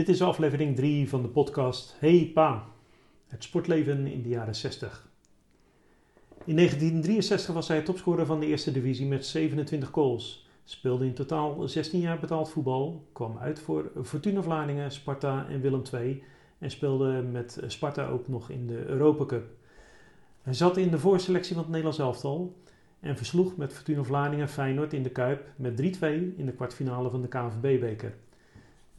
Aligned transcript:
Dit 0.00 0.08
is 0.08 0.22
aflevering 0.22 0.76
3 0.76 1.08
van 1.08 1.22
de 1.22 1.28
podcast 1.28 1.96
Hey 1.98 2.30
Pa, 2.34 2.64
het 3.28 3.44
sportleven 3.44 4.06
in 4.06 4.22
de 4.22 4.28
jaren 4.28 4.54
60. 4.54 5.08
In 6.44 6.56
1963 6.56 7.54
was 7.54 7.68
hij 7.68 7.82
topscorer 7.82 8.26
van 8.26 8.40
de 8.40 8.46
eerste 8.46 8.72
divisie 8.72 9.06
met 9.06 9.26
27 9.26 9.88
goals. 9.88 10.48
Speelde 10.64 11.06
in 11.06 11.14
totaal 11.14 11.68
16 11.68 12.00
jaar 12.00 12.18
betaald 12.18 12.50
voetbal, 12.50 13.06
kwam 13.12 13.38
uit 13.38 13.58
voor 13.58 13.90
Fortuna 14.04 14.42
Vlaardingen, 14.42 14.92
Sparta 14.92 15.46
en 15.48 15.60
Willem 15.60 15.82
II 15.92 16.22
en 16.58 16.70
speelde 16.70 17.22
met 17.22 17.62
Sparta 17.66 18.06
ook 18.06 18.28
nog 18.28 18.50
in 18.50 18.66
de 18.66 18.86
Europa 18.86 19.24
Cup. 19.24 19.46
Hij 20.42 20.54
zat 20.54 20.76
in 20.76 20.90
de 20.90 20.98
voorselectie 20.98 21.52
van 21.54 21.62
het 21.62 21.70
Nederlands 21.70 21.98
elftal 21.98 22.56
en 23.00 23.16
versloeg 23.16 23.56
met 23.56 23.72
Fortuna 23.72 24.02
Vlaardingen 24.02 24.48
Feyenoord 24.48 24.92
in 24.92 25.02
de 25.02 25.10
Kuip 25.10 25.48
met 25.56 25.80
3-2 25.80 26.04
in 26.36 26.46
de 26.46 26.52
kwartfinale 26.52 27.10
van 27.10 27.22
de 27.22 27.28
KNVB-beker. 27.28 28.14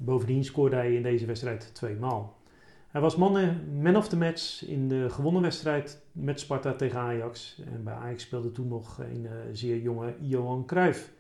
Bovendien 0.04 0.44
scoorde 0.44 0.76
hij 0.76 0.96
in 0.96 1.04
deze 1.04 1.26
wedstrijd 1.26 1.74
twee 1.74 1.96
maal. 1.96 2.40
Hij 2.88 3.02
was 3.02 3.16
man, 3.16 3.58
man 3.82 3.96
of 3.96 4.08
the 4.08 4.18
match 4.18 4.66
in 4.66 4.88
de 4.88 5.10
gewonnen 5.10 5.42
wedstrijd 5.42 6.02
met 6.12 6.40
Sparta 6.40 6.74
tegen 6.74 7.00
Ajax. 7.00 7.62
En 7.74 7.84
bij 7.84 7.94
Ajax 7.94 8.24
speelde 8.24 8.52
toen 8.52 8.68
nog 8.68 8.98
een 8.98 9.24
uh, 9.24 9.32
zeer 9.52 9.82
jonge 9.82 10.16
Johan 10.20 10.66
Cruijff. 10.66 11.12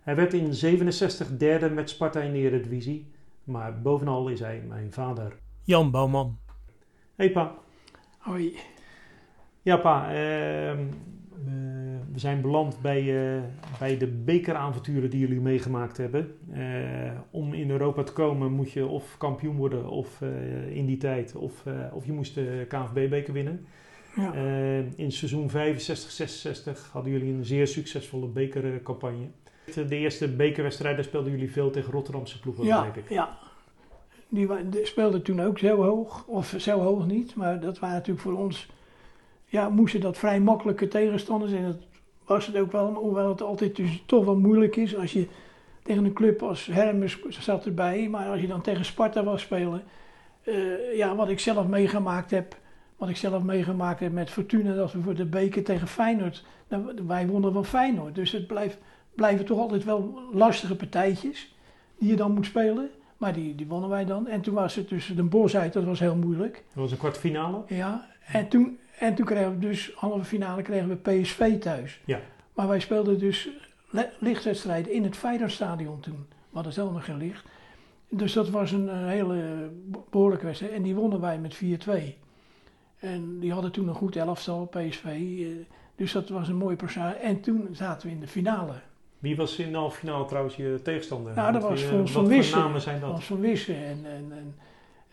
Hij 0.00 0.16
werd 0.16 0.34
in 0.34 0.54
67 0.54 1.36
derde 1.36 1.70
met 1.70 1.90
Sparta 1.90 2.20
in 2.20 2.32
de 2.32 2.38
Eredivisie. 2.38 3.12
Maar 3.44 3.80
bovenal 3.80 4.28
is 4.28 4.40
hij 4.40 4.62
mijn 4.68 4.92
vader. 4.92 5.36
Jan 5.62 5.90
Bouwman. 5.90 6.38
Hey 7.14 7.30
pa. 7.30 7.54
Hoi. 8.18 8.56
Ja 9.62 9.76
pa, 9.76 10.14
uh, 10.14 10.78
we 12.14 12.20
zijn 12.20 12.40
beland 12.40 12.80
bij, 12.80 13.02
uh, 13.02 13.42
bij 13.78 13.98
de 13.98 14.06
bekeravonturen 14.06 15.10
die 15.10 15.20
jullie 15.20 15.40
meegemaakt 15.40 15.96
hebben. 15.96 16.36
Uh, 16.52 17.10
om 17.30 17.52
in 17.54 17.70
Europa 17.70 18.02
te 18.02 18.12
komen 18.12 18.52
moet 18.52 18.72
je 18.72 18.86
of 18.86 19.16
kampioen 19.18 19.56
worden 19.56 19.88
of 19.88 20.20
uh, 20.20 20.76
in 20.76 20.86
die 20.86 20.96
tijd, 20.96 21.34
of, 21.34 21.52
of 21.92 22.06
je 22.06 22.12
moest 22.12 22.34
de 22.34 22.64
KNVB-beker 22.68 23.32
winnen. 23.32 23.66
Ja. 24.16 24.32
in 24.96 25.12
seizoen 25.12 25.50
65-66 25.50 25.52
hadden 26.92 27.12
jullie 27.12 27.32
een 27.32 27.44
zeer 27.44 27.66
succesvolle 27.66 28.26
bekercampagne. 28.26 29.26
De 29.74 29.96
eerste 29.96 30.28
bekerwedstrijd, 30.28 30.96
daar 30.96 31.04
speelden 31.04 31.32
jullie 31.32 31.50
veel 31.50 31.70
tegen 31.70 31.92
Rotterdamse 31.92 32.40
ploegen, 32.40 32.64
ja, 32.64 32.84
ik. 32.94 33.08
Ja, 33.08 33.38
die, 34.28 34.48
speelden 34.82 35.22
toen 35.22 35.40
ook 35.40 35.58
zo 35.58 35.82
hoog, 35.82 36.26
of 36.26 36.54
zo 36.58 36.80
hoog 36.80 37.06
niet, 37.06 37.34
maar 37.34 37.60
dat 37.60 37.78
waren 37.78 37.94
natuurlijk 37.96 38.26
voor 38.26 38.38
ons 38.38 38.68
ja, 39.46 39.68
moesten 39.68 40.00
dat 40.00 40.18
vrij 40.18 40.40
makkelijke 40.40 40.88
tegenstanders. 40.88 41.52
En 41.52 41.62
dat 41.62 41.76
was 42.26 42.46
het 42.46 42.56
ook 42.56 42.72
wel, 42.72 42.94
hoewel 42.94 43.28
het 43.28 43.42
altijd 43.42 43.76
dus 43.76 44.02
toch 44.06 44.24
wel 44.24 44.36
moeilijk 44.36 44.76
is 44.76 44.96
als 44.96 45.12
je 45.12 45.28
tegen 45.82 46.04
een 46.04 46.12
club 46.12 46.42
als 46.42 46.66
Hermes 46.66 47.18
zat 47.28 47.66
erbij, 47.66 48.08
maar 48.08 48.28
als 48.28 48.40
je 48.40 48.46
dan 48.46 48.60
tegen 48.60 48.84
Sparta 48.84 49.24
was 49.24 49.42
spelen, 49.42 49.82
uh, 50.44 50.96
ja, 50.96 51.16
wat 51.16 51.28
ik 51.28 51.40
zelf 51.40 51.66
meegemaakt 51.66 52.30
heb, 52.30 52.56
wat 52.96 53.08
ik 53.08 53.16
zelf 53.16 53.42
meegemaakt 53.42 54.00
heb 54.00 54.12
met 54.12 54.30
Fortuna, 54.30 54.74
dat 54.74 54.92
we 54.92 55.02
voor 55.02 55.14
de 55.14 55.24
beker 55.24 55.64
tegen 55.64 55.88
Feyenoord, 55.88 56.44
nou, 56.68 56.94
wij 57.06 57.26
wonnen 57.26 57.52
van 57.52 57.64
Feyenoord, 57.64 58.14
dus 58.14 58.32
het 58.32 58.46
blijft, 58.46 58.78
blijven 59.14 59.44
toch 59.44 59.58
altijd 59.58 59.84
wel 59.84 60.20
lastige 60.32 60.76
partijtjes 60.76 61.54
die 61.98 62.08
je 62.08 62.16
dan 62.16 62.32
moet 62.32 62.46
spelen. 62.46 62.90
Maar 63.16 63.32
die, 63.32 63.54
die 63.54 63.66
wonnen 63.66 63.90
wij 63.90 64.04
dan. 64.04 64.28
En 64.28 64.40
toen 64.40 64.54
was 64.54 64.74
het 64.74 64.88
tussen 64.88 65.16
de 65.16 65.22
Bos 65.22 65.56
uit, 65.56 65.72
dat 65.72 65.84
was 65.84 66.00
heel 66.00 66.16
moeilijk. 66.16 66.54
Dat 66.54 66.82
was 66.82 66.90
een 66.90 66.98
kwartfinale? 66.98 67.62
Ja, 67.68 68.08
en 68.26 68.48
toen, 68.48 68.78
en 68.98 69.14
toen 69.14 69.26
kregen 69.26 69.50
we 69.52 69.58
dus, 69.58 69.92
halve 69.94 70.24
finale 70.24 70.62
kregen 70.62 70.88
we 70.88 70.96
PSV 70.96 71.58
thuis. 71.58 72.00
Ja. 72.04 72.20
Maar 72.54 72.68
wij 72.68 72.80
speelden 72.80 73.18
dus 73.18 73.48
lichtwedstrijden 74.18 74.92
in 74.92 75.04
het 75.04 75.16
Feyenoordstadion 75.16 76.00
toen. 76.00 76.26
We 76.30 76.54
hadden 76.54 76.72
zelf 76.72 76.92
nog 76.92 77.04
geen 77.04 77.16
licht. 77.16 77.44
Dus 78.08 78.32
dat 78.32 78.50
was 78.50 78.72
een, 78.72 78.88
een 78.96 79.08
hele 79.08 79.70
behoorlijke 80.10 80.44
wedstrijd. 80.46 80.72
En 80.72 80.82
die 80.82 80.94
wonnen 80.94 81.20
wij 81.20 81.38
met 81.38 81.56
4-2. 81.56 81.58
En 82.98 83.38
die 83.40 83.52
hadden 83.52 83.72
toen 83.72 83.88
een 83.88 83.94
goed 83.94 84.16
elftal, 84.16 84.66
PSV. 84.66 85.04
eh, 85.04 85.46
Dus 85.96 86.12
dat 86.12 86.28
was 86.28 86.48
een 86.48 86.56
mooie 86.56 86.76
prestatie. 86.76 87.20
En 87.20 87.40
toen 87.40 87.68
zaten 87.72 88.08
we 88.08 88.14
in 88.14 88.20
de 88.20 88.28
finale. 88.28 88.72
Wie 89.18 89.36
was 89.36 89.58
in 89.58 89.70
de 89.72 89.76
halve 89.78 89.98
finale 89.98 90.24
trouwens 90.24 90.56
je 90.56 90.80
tegenstander? 90.82 91.34
Nou, 91.34 91.52
dat 91.52 91.62
Wat 91.62 91.70
was 91.70 91.82
voor- 91.82 91.90
Fons 91.90 92.02
wat 92.02 92.10
van 92.12 92.22
voor 92.24 92.32
Wissen. 92.36 92.58
namen 92.58 92.80
zijn 92.80 93.00
dat? 93.00 93.10
Fons 93.10 93.24
van 93.24 93.40
Wissen. 93.40 93.76
En, 93.84 93.98
en, 94.04 94.32
en, 94.32 94.54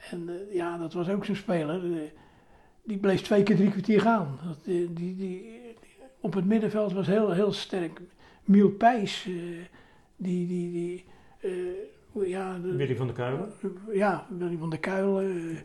en 0.09 0.29
eh, 0.29 0.55
ja, 0.55 0.77
dat 0.77 0.93
was 0.93 1.09
ook 1.09 1.25
zo'n 1.25 1.35
speler. 1.35 1.81
Die 2.83 2.97
bleef 2.97 3.21
twee 3.21 3.43
keer 3.43 3.55
drie 3.55 3.69
kwartier 3.71 4.01
gaan. 4.01 4.39
Dat, 4.47 4.57
eh, 4.57 4.65
die, 4.65 4.87
die, 4.93 5.15
die- 5.15 5.59
op 6.19 6.33
het 6.33 6.45
middenveld 6.45 6.93
was 6.93 7.07
heel, 7.07 7.31
heel 7.31 7.51
sterk. 7.51 8.01
Miel 8.43 8.69
Pijs, 8.69 9.25
eh, 9.27 9.33
die, 10.15 10.47
die, 10.47 10.71
die 10.71 11.05
eh, 11.39 12.27
ja, 12.29 12.57
de- 12.59 12.75
Willy 12.75 12.95
van 12.95 13.07
der 13.07 13.15
Kuilen. 13.15 13.51
ja, 13.91 14.27
Willy 14.37 14.57
van 14.57 14.69
der 14.69 14.79
Kuilen. 14.79 15.57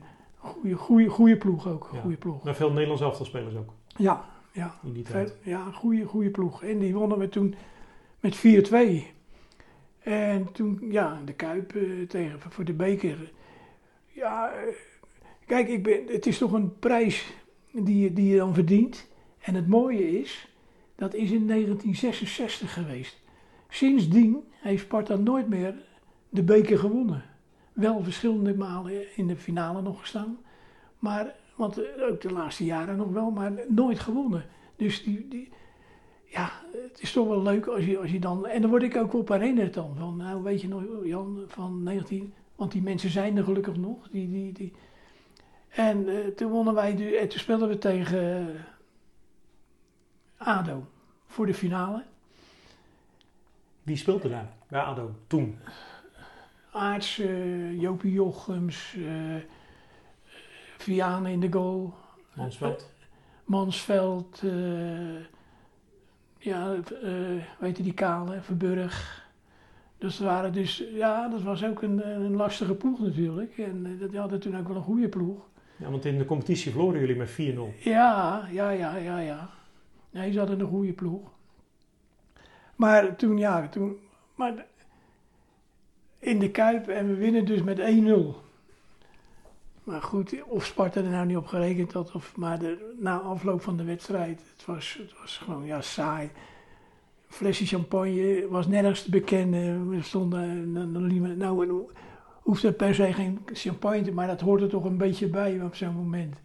goeie, 0.74 1.08
goeie 1.08 1.36
ploeg 1.36 1.68
ook. 1.68 1.90
Ja. 1.92 2.00
Goeie 2.00 2.16
ploeg. 2.16 2.44
Maar 2.44 2.54
veel 2.54 2.70
Nederlands 2.72 3.02
elftalspelers 3.02 3.54
ook 3.56 3.72
Ja, 3.96 4.24
ja. 4.52 4.74
in 4.84 4.92
die 4.92 5.02
tijd. 5.02 5.34
Veel- 5.42 5.52
Ja, 5.52 5.70
goede, 5.70 6.04
goede 6.04 6.30
ploeg. 6.30 6.62
En 6.62 6.78
die 6.78 6.94
wonnen 6.94 7.18
we 7.18 7.28
toen 7.28 7.54
met 8.20 8.36
4-2. 8.36 9.06
En 10.00 10.52
toen, 10.52 10.78
ja, 10.90 11.20
de 11.24 11.32
Kuip 11.32 11.74
tegen, 12.08 12.40
voor 12.40 12.64
de 12.64 12.72
beker. 12.72 13.32
Ja, 14.12 14.52
kijk, 15.46 15.68
ik 15.68 15.82
ben, 15.82 16.00
het 16.06 16.26
is 16.26 16.38
toch 16.38 16.52
een 16.52 16.78
prijs 16.78 17.32
die, 17.72 17.98
je- 17.98 18.12
die 18.12 18.26
je 18.30 18.36
dan 18.36 18.54
verdient. 18.54 19.08
En 19.38 19.54
het 19.54 19.66
mooie 19.68 20.18
is, 20.20 20.48
dat 20.94 21.14
is 21.14 21.30
in 21.30 21.46
1966 21.46 22.72
geweest. 22.72 23.20
Sindsdien 23.68 24.44
heeft 24.50 24.82
Sparta 24.84 25.16
nooit 25.16 25.48
meer 25.48 25.74
de 26.28 26.42
beker 26.42 26.78
gewonnen. 26.78 27.22
Wel 27.72 28.02
verschillende 28.02 28.54
malen 28.54 29.16
in 29.16 29.26
de 29.26 29.36
finale 29.36 29.82
nog 29.82 30.00
gestaan. 30.00 30.38
Maar, 30.98 31.34
want 31.56 31.78
eh, 31.78 32.02
ook 32.10 32.20
de 32.20 32.32
laatste 32.32 32.64
jaren 32.64 32.96
nog 32.96 33.08
wel, 33.12 33.30
maar 33.30 33.52
nooit 33.68 33.98
gewonnen. 33.98 34.44
Dus 34.76 35.02
die, 35.04 35.28
die, 35.28 35.48
ja, 36.24 36.50
het 36.72 36.98
is 37.02 37.12
toch 37.12 37.28
wel 37.28 37.42
leuk 37.42 37.66
als 37.66 37.84
je, 37.84 37.98
als 37.98 38.10
je 38.10 38.18
dan. 38.18 38.46
En 38.46 38.60
dan 38.60 38.70
word 38.70 38.82
ik 38.82 38.96
ook 38.96 39.14
op 39.14 39.28
herinnerd 39.28 39.74
dan. 39.74 39.94
Van, 39.98 40.16
nou, 40.16 40.42
weet 40.42 40.60
je 40.60 40.68
nog, 40.68 40.82
Jan, 41.04 41.42
van 41.46 41.82
19. 41.82 42.32
Want 42.56 42.72
die 42.72 42.82
mensen 42.82 43.10
zijn 43.10 43.36
er 43.36 43.44
gelukkig 43.44 43.76
nog. 43.76 44.08
Die, 44.08 44.30
die, 44.30 44.52
die. 44.52 44.72
En 45.76 46.08
eh, 46.08 46.26
toen 46.26 46.50
wonnen 46.50 46.74
wij. 46.74 47.18
En 47.20 47.28
toen 47.28 47.38
speelden 47.38 47.68
we 47.68 47.78
tegen 47.78 48.48
eh, 48.48 50.46
Ado 50.48 50.86
voor 51.26 51.46
de 51.46 51.54
finale. 51.54 52.04
Wie 53.82 53.96
speelde 53.96 54.28
daar 54.28 54.48
bij 54.68 54.80
ADO 54.80 55.14
toen? 55.26 55.58
Aarts, 56.72 57.18
eh, 57.18 57.80
Jopie 57.80 58.12
Jochems, 58.12 58.96
Vianen 60.76 61.30
in 61.32 61.40
de 61.40 61.52
goal. 61.52 61.94
Mansveld? 62.34 62.90
Mansveld, 63.44 64.42
ja, 66.38 66.74
weet 67.58 67.76
je 67.76 67.82
die 67.82 67.94
Kale, 67.94 68.40
Verburg. 68.40 69.24
Dus 69.98 70.18
waren 70.18 70.52
dus, 70.52 70.84
ja, 70.92 71.28
dat 71.28 71.42
was 71.42 71.64
ook 71.64 71.82
een, 71.82 72.08
een 72.08 72.36
lastige 72.36 72.74
ploeg 72.74 73.00
natuurlijk. 73.00 73.58
En 73.58 73.98
dat- 73.98 74.10
die 74.10 74.18
hadden 74.20 74.40
toen 74.40 74.56
ook 74.58 74.66
wel 74.68 74.76
een 74.76 74.82
goede 74.82 75.08
ploeg. 75.08 75.48
Ja, 75.76 75.90
want 75.90 76.04
in 76.04 76.18
de 76.18 76.24
competitie 76.24 76.70
verloren 76.70 77.00
jullie 77.00 77.16
met 77.16 77.30
4-0. 77.30 77.34
Ja, 77.78 78.48
ja, 78.50 78.70
ja, 78.70 78.96
ja, 78.96 79.18
ja. 79.18 79.50
Nee, 80.10 80.32
ze 80.32 80.38
hadden 80.38 80.60
een 80.60 80.66
goede 80.66 80.92
ploeg. 80.92 81.30
Maar 82.76 83.16
toen, 83.16 83.38
ja, 83.38 83.68
toen, 83.68 83.96
maar 84.34 84.66
in 86.18 86.38
de 86.38 86.50
Kuip 86.50 86.88
en 86.88 87.06
we 87.06 87.14
winnen 87.14 87.44
dus 87.44 87.62
met 87.62 87.78
1-0. 87.78 87.82
Maar 89.84 90.02
goed, 90.02 90.42
of 90.42 90.64
Sparta 90.64 91.00
er 91.00 91.10
nou 91.10 91.26
niet 91.26 91.36
op 91.36 91.46
gerekend 91.46 91.92
had, 91.92 92.12
of, 92.12 92.36
maar 92.36 92.58
de, 92.58 92.94
na 92.98 93.18
afloop 93.18 93.62
van 93.62 93.76
de 93.76 93.84
wedstrijd, 93.84 94.40
het 94.56 94.64
was, 94.64 94.98
het 95.00 95.18
was 95.20 95.36
gewoon, 95.36 95.64
ja, 95.64 95.80
saai. 95.80 96.30
Flesje 97.28 97.66
champagne 97.66 98.46
was 98.48 98.66
nergens 98.66 99.02
te 99.02 99.10
bekennen. 99.10 99.88
We 99.88 100.02
stonden, 100.02 100.72
nou, 101.38 101.86
hoeft 102.46 102.62
er 102.62 102.72
per 102.72 102.94
se 102.94 103.12
geen 103.12 103.38
champagne 103.52 104.02
te, 104.02 104.12
maar 104.12 104.26
dat 104.26 104.40
hoort 104.40 104.62
er 104.62 104.68
toch 104.68 104.84
een 104.84 104.96
beetje 104.96 105.28
bij 105.28 105.60
op 105.62 105.74
zo'n 105.74 105.94
moment. 105.94 106.36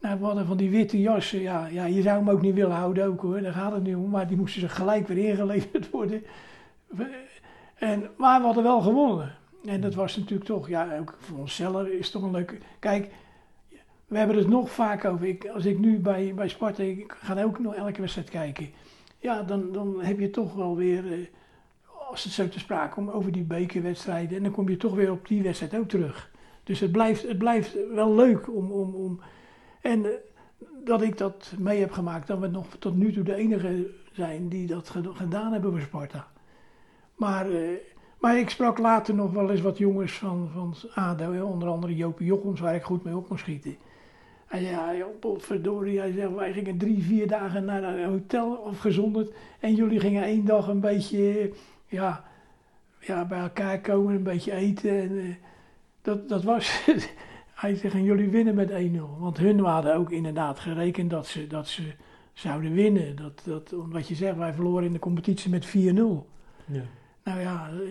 Nou, 0.00 0.18
we 0.18 0.24
hadden 0.24 0.46
van 0.46 0.56
die 0.56 0.70
witte 0.70 1.00
jassen, 1.00 1.40
ja, 1.40 1.66
ja, 1.66 1.84
je 1.84 2.02
zou 2.02 2.18
hem 2.18 2.30
ook 2.30 2.40
niet 2.40 2.54
willen 2.54 2.76
houden 2.76 3.06
ook 3.06 3.20
hoor, 3.20 3.40
daar 3.40 3.52
gaat 3.52 3.72
het 3.72 3.82
niet 3.82 3.94
om. 3.94 4.10
Maar 4.10 4.26
die 4.26 4.36
moesten 4.36 4.60
ze 4.60 4.68
gelijk 4.68 5.08
weer 5.08 5.28
ingeleverd 5.28 5.90
worden. 5.96 6.22
En, 7.74 8.10
maar 8.16 8.40
we 8.40 8.46
hadden 8.46 8.62
wel 8.62 8.80
gewonnen. 8.80 9.34
En 9.64 9.80
dat 9.80 9.94
was 9.94 10.16
natuurlijk 10.16 10.48
toch, 10.48 10.68
ja, 10.68 10.98
ook 10.98 11.16
voor 11.18 11.38
onszelf 11.38 11.86
is 11.86 12.10
toch 12.10 12.22
een 12.22 12.30
leuke... 12.30 12.58
Kijk, 12.78 13.10
we 14.06 14.18
hebben 14.18 14.36
het 14.36 14.48
nog 14.48 14.70
vaak 14.70 15.04
over. 15.04 15.26
Ik, 15.26 15.48
als 15.48 15.64
ik 15.64 15.78
nu 15.78 15.98
bij, 15.98 16.34
bij 16.34 16.48
Sparta, 16.48 16.82
ik 16.82 17.16
ga 17.20 17.42
ook 17.42 17.58
nog 17.58 17.74
elke 17.74 18.00
wedstrijd 18.00 18.30
kijken. 18.30 18.70
Ja, 19.18 19.42
dan, 19.42 19.72
dan 19.72 20.02
heb 20.02 20.18
je 20.18 20.30
toch 20.30 20.54
wel 20.54 20.76
weer, 20.76 21.12
eh, 21.12 21.18
als 22.10 22.24
het 22.24 22.32
zo 22.32 22.48
te 22.48 22.58
sprake 22.58 22.94
komt, 22.94 23.12
over 23.12 23.32
die 23.32 23.42
bekerwedstrijden. 23.42 24.36
En 24.36 24.42
dan 24.42 24.52
kom 24.52 24.68
je 24.68 24.76
toch 24.76 24.94
weer 24.94 25.10
op 25.10 25.28
die 25.28 25.42
wedstrijd 25.42 25.74
ook 25.76 25.88
terug. 25.88 26.30
Dus 26.64 26.80
het 26.80 26.92
blijft, 26.92 27.28
het 27.28 27.38
blijft 27.38 27.76
wel 27.94 28.14
leuk 28.14 28.54
om... 28.54 28.70
om, 28.72 28.94
om 28.94 29.20
en 29.80 30.04
eh, 30.04 30.10
dat 30.84 31.02
ik 31.02 31.18
dat 31.18 31.52
mee 31.58 31.80
heb 31.80 31.92
gemaakt, 31.92 32.26
dat 32.26 32.38
we 32.38 32.46
nog 32.46 32.66
tot 32.78 32.96
nu 32.96 33.12
toe 33.12 33.22
de 33.22 33.34
enige 33.34 33.90
zijn 34.12 34.48
die 34.48 34.66
dat 34.66 34.88
ged- 34.90 35.06
gedaan 35.12 35.52
hebben 35.52 35.70
voor 35.70 35.80
Sparta. 35.80 36.26
Maar, 37.14 37.50
eh, 37.50 37.68
Maar 38.18 38.38
ik 38.38 38.50
sprak 38.50 38.78
later 38.78 39.14
nog 39.14 39.32
wel 39.32 39.50
eens 39.50 39.60
wat 39.60 39.78
jongens 39.78 40.12
van, 40.12 40.48
van 40.52 40.74
ADO, 40.94 41.44
onder 41.44 41.68
andere 41.68 41.96
Jopie 41.96 42.26
Jochems, 42.26 42.60
waar 42.60 42.74
ik 42.74 42.82
goed 42.82 43.04
mee 43.04 43.16
op 43.16 43.28
kon 43.28 43.38
schieten. 43.38 43.76
Hij 44.46 44.60
zei, 44.62 44.96
ja, 44.96 45.06
potverdorie, 45.20 45.98
hij 45.98 46.12
zegt, 46.12 46.34
wij 46.34 46.52
gingen 46.52 46.78
drie, 46.78 47.02
vier 47.02 47.28
dagen 47.28 47.64
naar 47.64 47.82
een 47.82 48.08
hotel 48.08 48.66
afgezonderd 48.66 49.32
en 49.60 49.74
jullie 49.74 50.00
gingen 50.00 50.22
één 50.24 50.44
dag 50.44 50.68
een 50.68 50.80
beetje, 50.80 51.50
ja, 51.90 52.24
ja 52.98 53.24
bij 53.24 53.40
elkaar 53.40 53.80
komen, 53.80 54.14
een 54.14 54.22
beetje 54.22 54.52
eten. 54.52 55.00
En, 55.00 55.18
eh, 55.18 55.34
dat, 56.02 56.28
dat 56.28 56.44
was, 56.44 56.84
hij 57.54 57.74
zegt, 57.74 57.94
en 57.94 58.02
jullie 58.02 58.28
winnen 58.28 58.54
met 58.54 58.70
1-0. 58.70 58.74
Want 59.18 59.38
hun 59.38 59.58
hadden 59.58 59.96
ook 59.96 60.10
inderdaad 60.10 60.58
gerekend 60.58 61.10
dat 61.10 61.26
ze, 61.26 61.46
dat 61.46 61.68
ze 61.68 61.92
zouden 62.32 62.72
winnen. 62.72 63.16
Dat, 63.16 63.42
dat, 63.44 63.72
omdat 63.72 64.08
je 64.08 64.14
zegt, 64.14 64.36
wij 64.36 64.52
verloren 64.52 64.84
in 64.84 64.92
de 64.92 64.98
competitie 64.98 65.50
met 65.50 65.66
4-0. 65.66 65.70
Ja. 65.70 66.82
Nou 67.24 67.40
ja, 67.40 67.70
eh, 67.70 67.88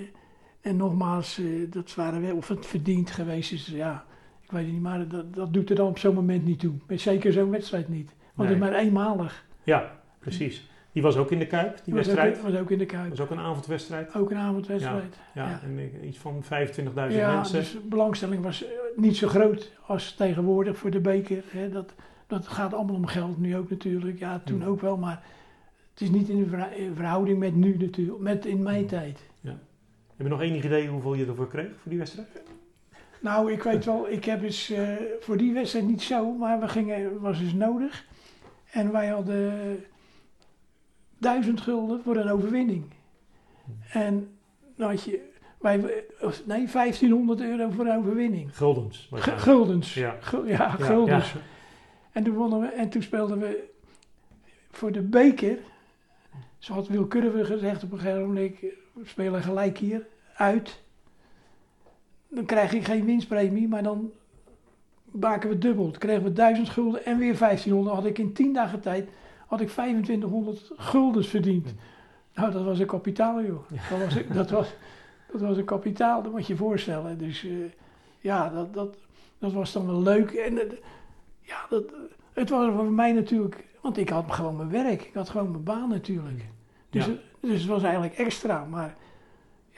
en 0.61 0.75
nogmaals, 0.75 1.39
eh, 1.39 1.45
dat 1.71 1.95
waren 1.95 2.21
wel, 2.21 2.35
of 2.35 2.47
het 2.47 2.65
verdiend 2.65 3.11
geweest 3.11 3.51
is, 3.51 3.67
ja, 3.67 4.05
ik 4.41 4.51
weet 4.51 4.63
het 4.63 4.73
niet, 4.73 4.81
maar 4.81 5.07
dat, 5.07 5.33
dat 5.33 5.53
doet 5.53 5.69
er 5.69 5.75
dan 5.75 5.87
op 5.87 5.97
zo'n 5.97 6.15
moment 6.15 6.45
niet 6.45 6.59
toe. 6.59 6.73
Met 6.87 7.01
Zeker 7.01 7.33
zo'n 7.33 7.49
wedstrijd 7.49 7.89
niet. 7.89 8.15
Want 8.33 8.49
het 8.49 8.57
is 8.57 8.63
maar 8.63 8.73
eenmalig. 8.73 9.45
ja, 9.63 9.99
precies. 10.19 10.69
Die 10.99 11.07
was 11.07 11.17
ook 11.17 11.31
in 11.31 11.39
de 11.39 11.47
Kuip, 11.47 11.79
die 11.83 11.93
wedstrijd. 11.93 12.37
Ook, 12.37 12.43
was 12.43 12.55
ook 12.59 12.71
in 12.71 12.77
de 12.77 12.85
Kuip. 12.85 13.09
was 13.09 13.19
ook 13.19 13.29
een 13.29 13.39
avondwedstrijd. 13.39 14.15
Ook 14.15 14.31
een 14.31 14.37
avondwedstrijd. 14.37 15.15
Ja, 15.33 15.49
Ja. 15.49 15.59
en 15.63 16.05
iets 16.07 16.17
van 16.17 16.43
25.000 16.43 17.19
Ja, 17.19 17.35
mensen. 17.35 17.59
dus 17.59 17.71
de 17.71 17.79
belangstelling 17.79 18.43
was 18.43 18.63
eh, 18.65 18.69
niet 18.95 19.17
zo 19.17 19.27
groot 19.27 19.71
als 19.85 20.13
tegenwoordig 20.13 20.77
voor 20.77 20.91
de 20.91 20.99
beker. 20.99 21.43
Hè. 21.47 21.69
Dat, 21.69 21.93
dat 22.27 22.47
gaat 22.47 22.73
allemaal 22.73 22.95
om 22.95 23.05
geld 23.05 23.37
nu 23.39 23.57
ook 23.57 23.69
natuurlijk. 23.69 24.19
Ja, 24.19 24.41
toen 24.45 24.59
Hmm. 24.61 24.69
ook 24.69 24.81
wel, 24.81 24.97
maar 24.97 25.23
het 25.91 26.01
is 26.01 26.09
niet 26.09 26.29
in 26.29 26.51
verhouding 26.95 27.39
met 27.39 27.55
nu 27.55 27.77
natuurlijk, 27.77 28.19
met 28.19 28.45
in 28.45 28.63
mijn 28.63 28.77
Hmm. 28.79 28.87
tijd. 28.87 29.19
Heb 29.43 30.27
je 30.27 30.33
nog 30.33 30.41
enig 30.41 30.63
idee 30.63 30.87
hoeveel 30.87 31.13
je 31.13 31.25
ervoor 31.25 31.47
kreeg 31.47 31.67
voor 31.81 31.89
die 31.89 31.97
wedstrijd? 31.97 32.27
Nou, 33.21 33.51
ik 33.51 33.63
weet 33.63 33.85
wel, 33.85 34.09
ik 34.09 34.25
heb 34.25 34.43
eens 34.43 34.69
eh, 34.69 34.87
voor 35.19 35.37
die 35.37 35.53
wedstrijd 35.53 35.85
niet 35.87 36.01
zo, 36.01 36.31
maar 36.33 36.59
we 36.59 36.67
gingen, 36.67 37.19
was 37.19 37.39
dus 37.39 37.53
nodig. 37.53 38.05
En 38.71 38.91
wij 38.91 39.07
hadden 39.07 39.53
duizend 41.19 41.61
gulden 41.61 42.01
voor 42.03 42.15
een 42.15 42.29
overwinning. 42.29 42.83
En 43.91 44.29
dan 44.75 44.89
had 44.89 45.03
je, 45.03 45.29
wij, 45.59 46.03
of 46.21 46.45
nee, 46.45 46.67
1500 46.71 47.41
euro 47.41 47.69
voor 47.69 47.85
een 47.85 47.97
overwinning. 47.97 48.57
Guldens. 48.57 49.09
Guldens. 49.13 49.93
Ja. 49.93 50.15
Gu- 50.21 50.47
ja, 50.47 50.57
Ja, 50.57 50.69
guldens. 50.69 51.31
ja. 51.31 51.39
En 52.11 52.23
toen 52.23 52.35
wonnen 52.35 52.59
we, 52.59 52.67
en 52.67 52.89
toen 52.89 53.01
speelden 53.01 53.39
we 53.39 53.63
voor 54.71 54.91
de 54.91 55.01
beker. 55.01 55.57
Zo 56.57 56.73
had 56.73 56.87
Wil 56.87 57.07
Curve 57.07 57.45
gezegd 57.45 57.83
op 57.83 57.91
een 57.91 57.99
gegeven 57.99 58.21
moment, 58.25 58.59
we 58.59 59.01
spelen 59.03 59.41
gelijk 59.43 59.77
hier, 59.77 60.07
uit. 60.35 60.81
Dan 62.27 62.45
krijg 62.45 62.73
ik 62.73 62.85
geen 62.85 63.05
winstpremie, 63.05 63.67
maar 63.67 63.83
dan 63.83 64.11
maken 65.11 65.49
we 65.49 65.57
dubbel. 65.57 65.83
Dan 65.91 65.99
kregen 65.99 66.23
we 66.23 66.33
1000 66.33 66.69
gulden 66.69 67.05
en 67.05 67.17
weer 67.17 67.37
1500. 67.37 67.95
Had 67.95 68.05
ik 68.05 68.17
in 68.17 68.33
10 68.33 68.53
dagen 68.53 68.79
tijd 68.79 69.09
had 69.49 69.61
ik 69.61 69.67
2500 69.69 70.71
guldens 70.77 71.27
verdiend. 71.27 71.73
Nou, 72.35 72.51
dat 72.51 72.63
was 72.63 72.79
een 72.79 72.85
kapitaal, 72.87 73.43
joh. 73.43 73.69
Dat 73.89 73.99
was, 73.99 74.17
dat 74.37 74.49
was, 74.49 74.67
dat 75.31 75.41
was 75.41 75.57
een 75.57 75.65
kapitaal, 75.65 76.21
dat 76.23 76.31
moet 76.31 76.47
je 76.47 76.53
je 76.53 76.59
voorstellen. 76.59 77.17
Dus 77.17 77.43
eh, 77.45 77.51
ja, 78.19 78.49
dat, 78.49 78.73
dat, 78.73 78.97
dat 79.37 79.53
was 79.53 79.71
dan 79.71 79.85
wel 79.85 80.01
leuk. 80.01 80.31
En 80.31 80.55
het- 80.55 80.81
ja, 81.41 81.65
dat, 81.69 81.83
het 82.33 82.49
was 82.49 82.71
voor 82.75 82.91
mij 82.91 83.11
natuurlijk, 83.11 83.65
want 83.81 83.97
ik 83.97 84.09
had 84.09 84.31
gewoon 84.31 84.55
mijn 84.55 84.69
werk. 84.71 85.01
Ik 85.01 85.13
had 85.13 85.29
gewoon 85.29 85.51
mijn 85.51 85.63
baan 85.63 85.89
natuurlijk. 85.89 86.45
Dus, 86.89 87.05
Ja. 87.05 87.11
dus 87.39 87.59
het 87.59 87.69
was 87.69 87.83
eigenlijk 87.83 88.13
extra. 88.13 88.65
Maar 88.65 88.95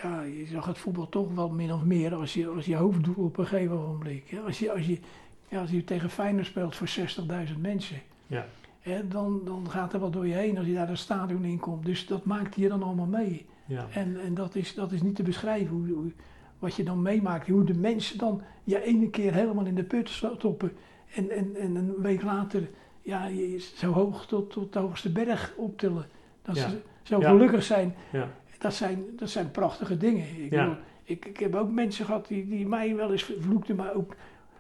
ja, 0.02 0.22
je 0.22 0.46
zag 0.46 0.66
het 0.66 0.78
voetbal 0.78 1.10
toch 1.10 1.34
wel 1.36 1.50
min 1.50 1.74
of 1.74 1.84
meer 1.84 2.14
als 2.16 2.34
je, 2.34 2.48
als 2.48 2.66
je 2.66 2.76
hoofddoel 2.76 3.26
op 3.26 3.38
een 3.38 3.46
gegeven 3.48 3.78
moment. 3.78 4.24
Als, 4.46 4.60
je, 4.60 4.72
als, 4.72 4.86
je, 4.86 5.00
ja, 5.48 5.62
als 5.62 5.72
je 5.72 5.84
tegen 5.84 6.10
Feyenoord 6.10 6.46
speelt 6.46 6.76
voor 6.76 6.90
60.000 6.90 7.58
mensen. 7.60 8.02
Ja. 8.28 8.46
Hè, 8.82 9.08
dan, 9.08 9.42
dan 9.46 9.70
gaat 9.70 9.94
er 9.94 10.00
wat 10.00 10.14
door 10.14 10.28
je 10.28 10.34
heen 10.34 10.58
als 10.58 10.68
je 10.68 10.74
daar 10.74 10.88
het 10.88 10.98
stadion 10.98 11.46
in 11.46 11.60
komt. 11.60 11.86
Dus 11.86 12.08
dat 12.08 12.26
maakt 12.26 12.56
je 12.56 12.68
dan 12.68 12.84
allemaal 12.84 13.06
mee. 13.06 13.46
Ja. 13.66 13.88
En, 13.94 14.22
en 14.22 14.34
dat, 14.34 14.56
is, 14.56 14.74
dat 14.74 14.92
is 14.92 15.02
niet 15.02 15.16
te 15.16 15.24
beschrijven 15.24 15.76
hoe, 15.76 15.88
hoe- 15.88 16.12
wat 16.60 16.76
je 16.76 16.84
dan 16.84 17.02
meemaakt. 17.02 17.48
Hoe 17.48 17.64
de 17.64 17.74
mensen 17.74 18.18
dan 18.18 18.42
je 18.64 18.84
ene 18.84 19.10
keer 19.10 19.34
helemaal 19.34 19.66
in 19.66 19.76
de 19.76 19.84
put 19.84 20.10
stoppen. 20.10 20.72
En, 21.16 21.30
en, 21.30 21.56
en 21.56 21.76
een 21.76 21.94
week 21.98 22.22
later 22.22 22.70
ja, 23.02 23.26
je 23.26 23.58
zo 23.76 23.92
hoog 23.92 24.26
tot, 24.26 24.52
tot 24.52 24.74
de 24.74 24.80
hoogste 24.80 25.12
berg 25.12 25.54
optillen. 25.58 26.06
Dat 26.42 26.56
Ja. 26.58 26.70
ze 26.70 26.82
zo 27.04 27.20
gelukkig 27.20 27.64
zijn. 27.64 27.96
Ja. 28.12 28.28
Dat 28.58 28.74
zijn, 28.74 29.04
dat 29.16 29.30
zijn 29.30 29.52
prachtige 29.52 29.98
dingen. 29.98 30.26
Ik, 30.44 30.50
bedoel, 30.50 30.76
ik, 31.04 31.26
ik 31.26 31.38
heb 31.38 31.56
ook 31.56 31.72
mensen 31.72 32.06
gehad 32.06 32.28
die, 32.28 32.48
die 32.48 32.68
mij 32.68 32.96
wel 32.96 33.12
eens 33.12 33.24
vervloekten, 33.24 33.76
maar 33.76 33.94
ook, 33.94 34.16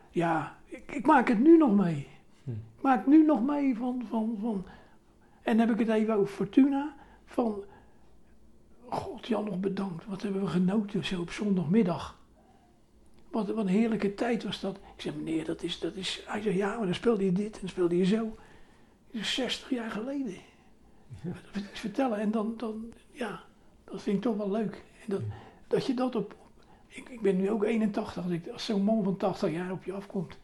ja, 0.10 0.56
ik, 0.66 0.92
ik 0.92 1.06
maak 1.06 1.28
het 1.28 1.40
nu 1.40 1.58
nog 1.58 1.76
mee. 1.76 2.08
Maak 2.82 3.06
nu 3.06 3.26
nog 3.26 3.46
mee 3.46 3.76
van, 3.76 4.04
van, 4.10 4.38
van, 4.42 4.66
en 5.42 5.58
dan 5.58 5.68
heb 5.68 5.80
ik 5.80 5.88
het 5.88 5.96
even 5.96 6.14
over 6.14 6.34
Fortuna, 6.34 6.96
van, 7.26 7.64
god 8.90 9.28
Jan 9.28 9.44
nog 9.44 9.60
bedankt, 9.60 10.06
wat 10.06 10.22
hebben 10.22 10.42
we 10.42 10.48
genoten 10.48 11.06
zo 11.06 11.22
op 11.22 11.32
zondagmiddag. 11.32 12.20
Wat, 13.30 13.48
wat 13.48 13.58
een 13.58 13.68
heerlijke 13.68 14.14
tijd 14.14 14.44
was 14.44 14.60
dat. 14.60 14.76
Ik 14.96 15.02
zei, 15.02 15.16
meneer, 15.16 15.46
dat 15.46 15.64
is, 15.64 15.80
dat 15.80 15.96
is, 15.96 16.24
hij 16.26 16.42
zei, 16.42 16.58
ja, 16.58 16.78
maar 16.78 16.86
dan 16.86 16.96
speelde 16.96 17.26
je 17.26 17.32
dit 17.32 17.54
en 17.54 17.60
dan 17.60 17.70
speelde 17.70 17.98
je 17.98 18.06
zo. 18.06 18.36
Dat 19.12 19.22
is 19.22 19.34
60 19.34 19.70
jaar 19.70 19.92
geleden. 19.92 20.36
Dat 21.24 21.64
is 21.74 21.80
vertellen 21.80 22.20
en 22.20 22.32
dan, 22.32 22.54
dan, 22.58 22.94
ja, 23.12 23.44
dat 23.84 24.02
vind 24.02 24.16
ik 24.16 24.22
toch 24.22 24.38
wel 24.38 24.52
leuk. 24.52 24.84
En 25.06 25.06
dat, 25.08 25.22
dat 25.68 25.86
je 25.86 25.94
dat 25.94 26.16
op, 26.16 26.36
ik, 26.88 27.10
ik 27.10 27.22
ben 27.22 27.38
nu 27.38 27.50
ook 27.50 27.64
81, 27.64 28.24
als, 28.24 28.32
ik, 28.32 28.48
als 28.48 28.66
zo'n 28.66 28.84
man 28.84 29.04
van 29.04 29.18
80 29.18 29.52
jaar 29.52 29.72
op 29.72 29.84
je 29.84 29.94
afkomt. 29.94 30.38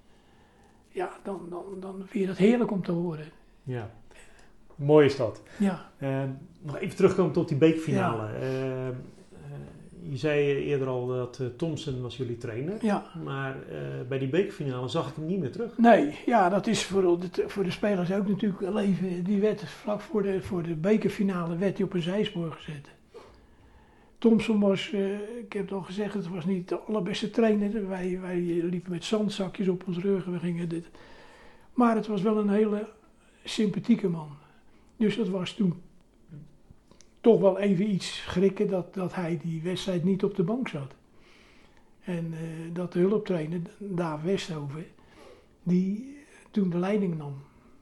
Ja, 0.97 1.09
dan, 1.23 1.47
dan, 1.49 1.63
dan 1.79 1.95
vind 2.05 2.23
je 2.23 2.27
dat 2.29 2.37
heerlijk 2.37 2.71
om 2.71 2.83
te 2.83 2.91
horen. 2.91 3.25
ja. 3.63 3.91
Mooi 4.75 5.05
is 5.05 5.15
dat. 5.17 5.41
Ja, 5.57 5.89
Eh, 5.97 6.23
nog 6.61 6.77
even 6.77 6.95
terugkomen 6.95 7.33
tot 7.33 7.47
die 7.47 7.57
beekfinale. 7.57 8.27
Eh, 8.27 8.87
eh, 8.87 8.93
je 10.09 10.17
zei 10.17 10.45
eerder 10.63 10.87
al 10.87 11.07
dat 11.07 11.39
eh, 11.39 11.47
Thompson 11.47 12.01
was 12.01 12.17
jullie 12.17 12.37
trainer. 12.37 12.77
ja. 12.85 13.03
Maar 13.23 13.55
eh, 13.69 13.77
bij 14.07 14.17
die 14.19 14.27
beekfinale 14.29 14.87
zag 14.87 15.09
ik 15.09 15.15
hem 15.15 15.25
niet 15.25 15.39
meer 15.39 15.51
terug. 15.51 15.77
Nee, 15.77 16.17
ja, 16.25 16.49
dat 16.49 16.67
is 16.67 16.83
voor 16.85 17.19
de, 17.19 17.43
voor 17.47 17.63
de 17.63 17.71
spelers 17.71 18.11
ook 18.11 18.27
natuurlijk 18.27 18.59
wel 18.61 18.79
even. 18.79 19.23
Die 19.23 19.41
werd 19.41 19.63
vlak 19.69 20.01
voor 20.01 20.21
de, 20.23 20.41
voor 20.41 20.63
de 20.63 20.75
bekerfinale 20.75 21.57
werd 21.57 21.77
hij 21.77 21.85
op 21.85 21.93
een 21.93 22.01
zijspoor 22.01 22.51
gezet. 22.51 22.87
Thompson 24.17 24.59
was, 24.59 24.91
eh, 24.91 25.37
ik 25.37 25.53
heb 25.53 25.61
het 25.63 25.71
al 25.71 25.81
gezegd, 25.81 26.13
het 26.13 26.27
was 26.27 26.45
niet 26.45 26.69
de 26.69 26.79
allerbeste 26.79 27.29
trainer. 27.29 27.87
Wij, 27.87 28.19
wij 28.21 28.39
liepen 28.41 28.91
met 28.91 29.03
zandzakjes 29.03 29.67
op 29.67 29.87
ons 29.87 29.97
rug. 29.97 30.25
We 30.25 30.39
gingen 30.39 30.69
dit. 30.69 30.89
Maar 31.73 31.95
het 31.95 32.07
was 32.07 32.21
wel 32.21 32.37
een 32.37 32.49
hele 32.49 32.89
sympathieke 33.43 34.09
man. 34.09 34.29
Dus 34.97 35.15
dat 35.15 35.27
was 35.29 35.53
toen 35.53 35.81
toch 37.21 37.39
wel 37.39 37.59
even 37.59 37.89
iets 37.89 38.23
schrikken 38.23 38.67
dat, 38.67 38.93
dat 38.93 39.15
hij 39.15 39.39
die 39.43 39.61
wedstrijd 39.61 40.03
niet 40.03 40.23
op 40.23 40.35
de 40.35 40.43
bank 40.43 40.67
zat. 40.67 40.95
En 42.03 42.33
eh, 42.33 42.39
dat 42.73 42.93
de 42.93 42.99
hulptrainer, 42.99 43.61
Daaf 43.77 44.21
Westhoven, 44.21 44.85
die 45.63 46.17
toen 46.51 46.69
de 46.69 46.77
leiding 46.77 47.17
nam. 47.17 47.33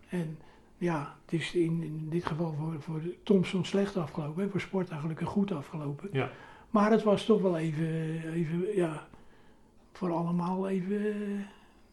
En 0.10 0.38
ja, 0.78 1.16
het 1.26 1.34
is 1.40 1.54
in, 1.54 1.84
in 1.84 2.08
dit 2.10 2.26
geval 2.26 2.54
voor, 2.60 2.76
voor 2.82 3.02
Thompson 3.24 3.66
slecht 3.66 3.98
afgelopen, 3.98 4.44
hè, 4.44 4.50
voor 4.50 4.62
Sport 4.62 4.90
eigenlijk 4.90 5.22
goed 5.22 5.52
afgelopen. 5.52 6.10
Ja. 6.12 6.30
Maar 6.70 6.92
het 6.92 7.04
was 7.04 7.26
toch 7.26 7.42
wel 7.42 7.58
even, 7.58 7.88
even 8.34 8.76
ja, 8.76 9.08
voor 9.94 10.12
allemaal 10.12 10.70
even, 10.70 11.06
eh, 11.06 11.40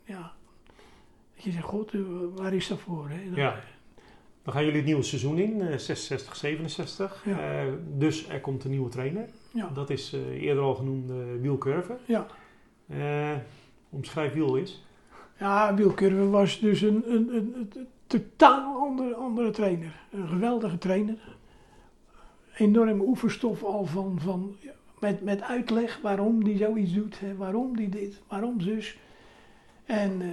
ja. 0.04 0.32
Dat 1.34 1.44
je 1.44 1.50
zegt, 1.50 1.64
god, 1.64 1.94
eh, 1.94 2.00
waar 2.34 2.54
is 2.54 2.68
dat 2.68 2.78
voor? 2.80 3.08
Hè? 3.08 3.28
Dat- 3.28 3.36
Ja. 3.36 3.60
Dan 4.42 4.52
gaan 4.52 4.62
jullie 4.62 4.76
het 4.78 4.86
nieuwe 4.86 5.02
seizoen 5.02 5.38
in, 5.38 5.60
eh, 5.60 5.76
66, 5.78 6.36
67. 6.36 7.22
Ja. 7.26 7.38
Eh, 7.62 7.72
dus 7.98 8.28
er 8.28 8.40
komt 8.40 8.64
een 8.64 8.70
nieuwe 8.70 8.88
trainer. 8.88 9.28
Ja, 9.52 9.68
Dat 9.74 9.90
is 9.90 10.12
eh, 10.12 10.42
eerder 10.42 10.62
al 10.64 10.74
genoemde 10.74 11.38
Wiel 11.40 11.58
Curve. 11.58 11.96
ja. 12.04 12.26
Eh, 12.88 13.36
omschrijf 13.90 14.32
Wiel 14.32 14.58
eens. 14.58 14.84
Ja, 15.38 15.74
Wiel 15.74 15.94
Curve 15.94 16.28
was 16.28 16.60
dus 16.60 16.80
een, 16.80 17.02
een, 17.12 17.34
een, 17.36 17.54
een 17.74 17.86
totaal 18.12 18.76
andere, 19.16 19.50
trainer. 19.50 20.00
Een 20.10 20.28
geweldige 20.28 20.78
trainer. 20.78 21.18
Enorme 22.56 23.02
oefenstof 23.02 23.62
al 23.62 23.84
van, 23.84 24.18
van 24.20 24.56
met, 24.98 25.22
met 25.22 25.42
uitleg 25.42 25.98
waarom 26.02 26.44
die 26.44 26.56
zoiets 26.56 26.92
doet, 26.92 27.20
hè, 27.20 27.36
waarom 27.36 27.76
die 27.76 27.88
dit, 27.88 28.20
waarom 28.28 28.60
zus. 28.60 28.98
En, 29.84 30.22
eh, 30.22 30.28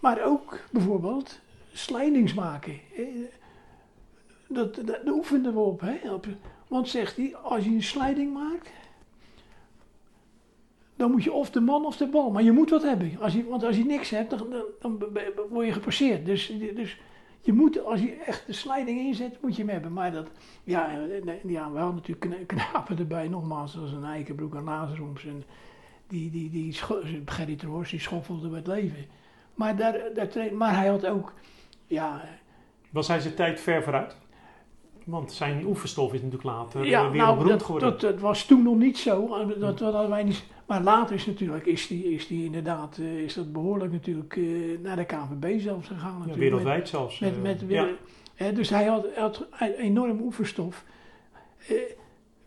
maar 0.00 0.24
ook 0.24 0.58
bijvoorbeeld 0.72 1.40
slidings 1.72 2.34
maken. 2.34 2.80
Dat, 4.46 4.74
dat, 4.74 4.86
daar 4.86 5.14
oefenden 5.14 5.52
we 5.52 5.60
op, 5.60 5.80
hè. 5.80 5.98
Want 6.68 6.88
zegt 6.88 7.16
hij, 7.16 7.36
als 7.36 7.64
je 7.64 7.70
een 7.70 7.82
sliding 7.82 8.32
maakt, 8.32 8.70
dan 10.96 11.10
moet 11.10 11.24
je 11.24 11.32
of 11.32 11.50
de 11.50 11.60
man 11.60 11.84
of 11.84 11.96
de 11.96 12.06
bal. 12.06 12.30
Maar 12.30 12.42
je 12.42 12.52
moet 12.52 12.70
wat 12.70 12.82
hebben. 12.82 13.12
Als 13.20 13.32
je, 13.32 13.44
want 13.44 13.64
als 13.64 13.76
je 13.76 13.84
niks 13.84 14.10
hebt, 14.10 14.30
dan, 14.30 14.46
dan, 14.80 14.98
dan 14.98 15.46
word 15.48 15.66
je 15.66 15.72
gepasseerd. 15.72 16.26
Dus, 16.26 16.52
dus 16.74 17.00
je 17.40 17.52
moet, 17.52 17.84
als 17.84 18.00
je 18.00 18.14
echt 18.26 18.46
de 18.46 18.52
sliding 18.52 18.98
inzet, 19.00 19.38
moet 19.42 19.56
je 19.56 19.62
hem 19.62 19.70
hebben. 19.72 19.92
Maar 19.92 20.12
dat, 20.12 20.30
ja, 20.64 20.90
eh, 21.08 21.44
ja 21.44 21.70
we 21.72 21.78
hadden 21.78 21.94
natuurlijk 21.94 22.46
kna- 22.46 22.62
knapen 22.62 22.98
erbij, 22.98 23.28
nogmaals, 23.28 23.72
zoals 23.72 23.92
een 23.92 24.04
Eikenbroek 24.04 24.54
en 24.54 24.64
Lazarums. 24.64 25.24
En 25.26 25.44
die, 26.06 26.30
die, 26.30 26.50
die, 26.50 26.72
scho- 26.72 27.02
Gerry 27.24 27.56
Troors, 27.56 27.90
die 27.90 28.00
schoffelde 28.00 28.48
met 28.48 28.66
leven. 28.66 29.04
Maar, 29.54 29.76
daar, 29.76 29.98
daar, 30.14 30.54
maar 30.54 30.76
hij 30.76 30.88
had 30.88 31.06
ook, 31.06 31.32
ja, 31.86 32.22
Was 32.90 33.08
hij 33.08 33.20
zijn 33.20 33.34
tijd 33.34 33.60
ver 33.60 33.82
vooruit? 33.82 34.16
Want 35.10 35.32
zijn 35.32 35.64
oefenstof 35.66 36.12
is 36.12 36.22
natuurlijk 36.22 36.44
later 36.44 36.84
ja 36.84 36.90
ja, 37.02 37.10
weer 37.10 37.20
nou, 37.20 37.32
beroemd 37.36 37.50
dat, 37.50 37.62
geworden. 37.62 37.90
dat, 37.90 38.00
dat 38.00 38.20
was 38.20 38.44
toen 38.44 38.62
nog 38.62 38.76
niet 38.76 38.98
zo. 38.98 39.34
eh, 39.36 39.60
Dat, 39.60 39.78
dat 39.78 40.08
wij 40.08 40.22
niet, 40.22 40.44
maar 40.66 40.82
later 40.82 41.14
is 41.14 41.26
natuurlijk, 41.26 41.66
is 41.66 41.86
die, 41.86 42.04
is 42.04 42.26
die 42.26 42.44
inderdaad, 42.44 42.98
eh, 42.98 43.18
is 43.18 43.34
dat 43.34 43.52
behoorlijk 43.52 43.92
natuurlijk 43.92 44.36
eh, 44.36 44.44
naar 44.82 44.96
de 44.96 45.04
KVB 45.04 45.60
zelfs 45.60 45.88
gegaan. 45.88 46.22
ja, 46.26 46.34
wereldwijd 46.34 46.88
zelfs. 46.88 47.18
Met, 47.18 47.34
eh, 47.36 47.42
met, 47.42 47.62
ja. 47.66 47.88
hè, 48.34 48.52
dus 48.52 48.70
hij 48.70 48.84
had, 49.16 49.46
enorm 49.78 50.20
oefenstof. 50.20 50.84
Eh, 51.68 51.76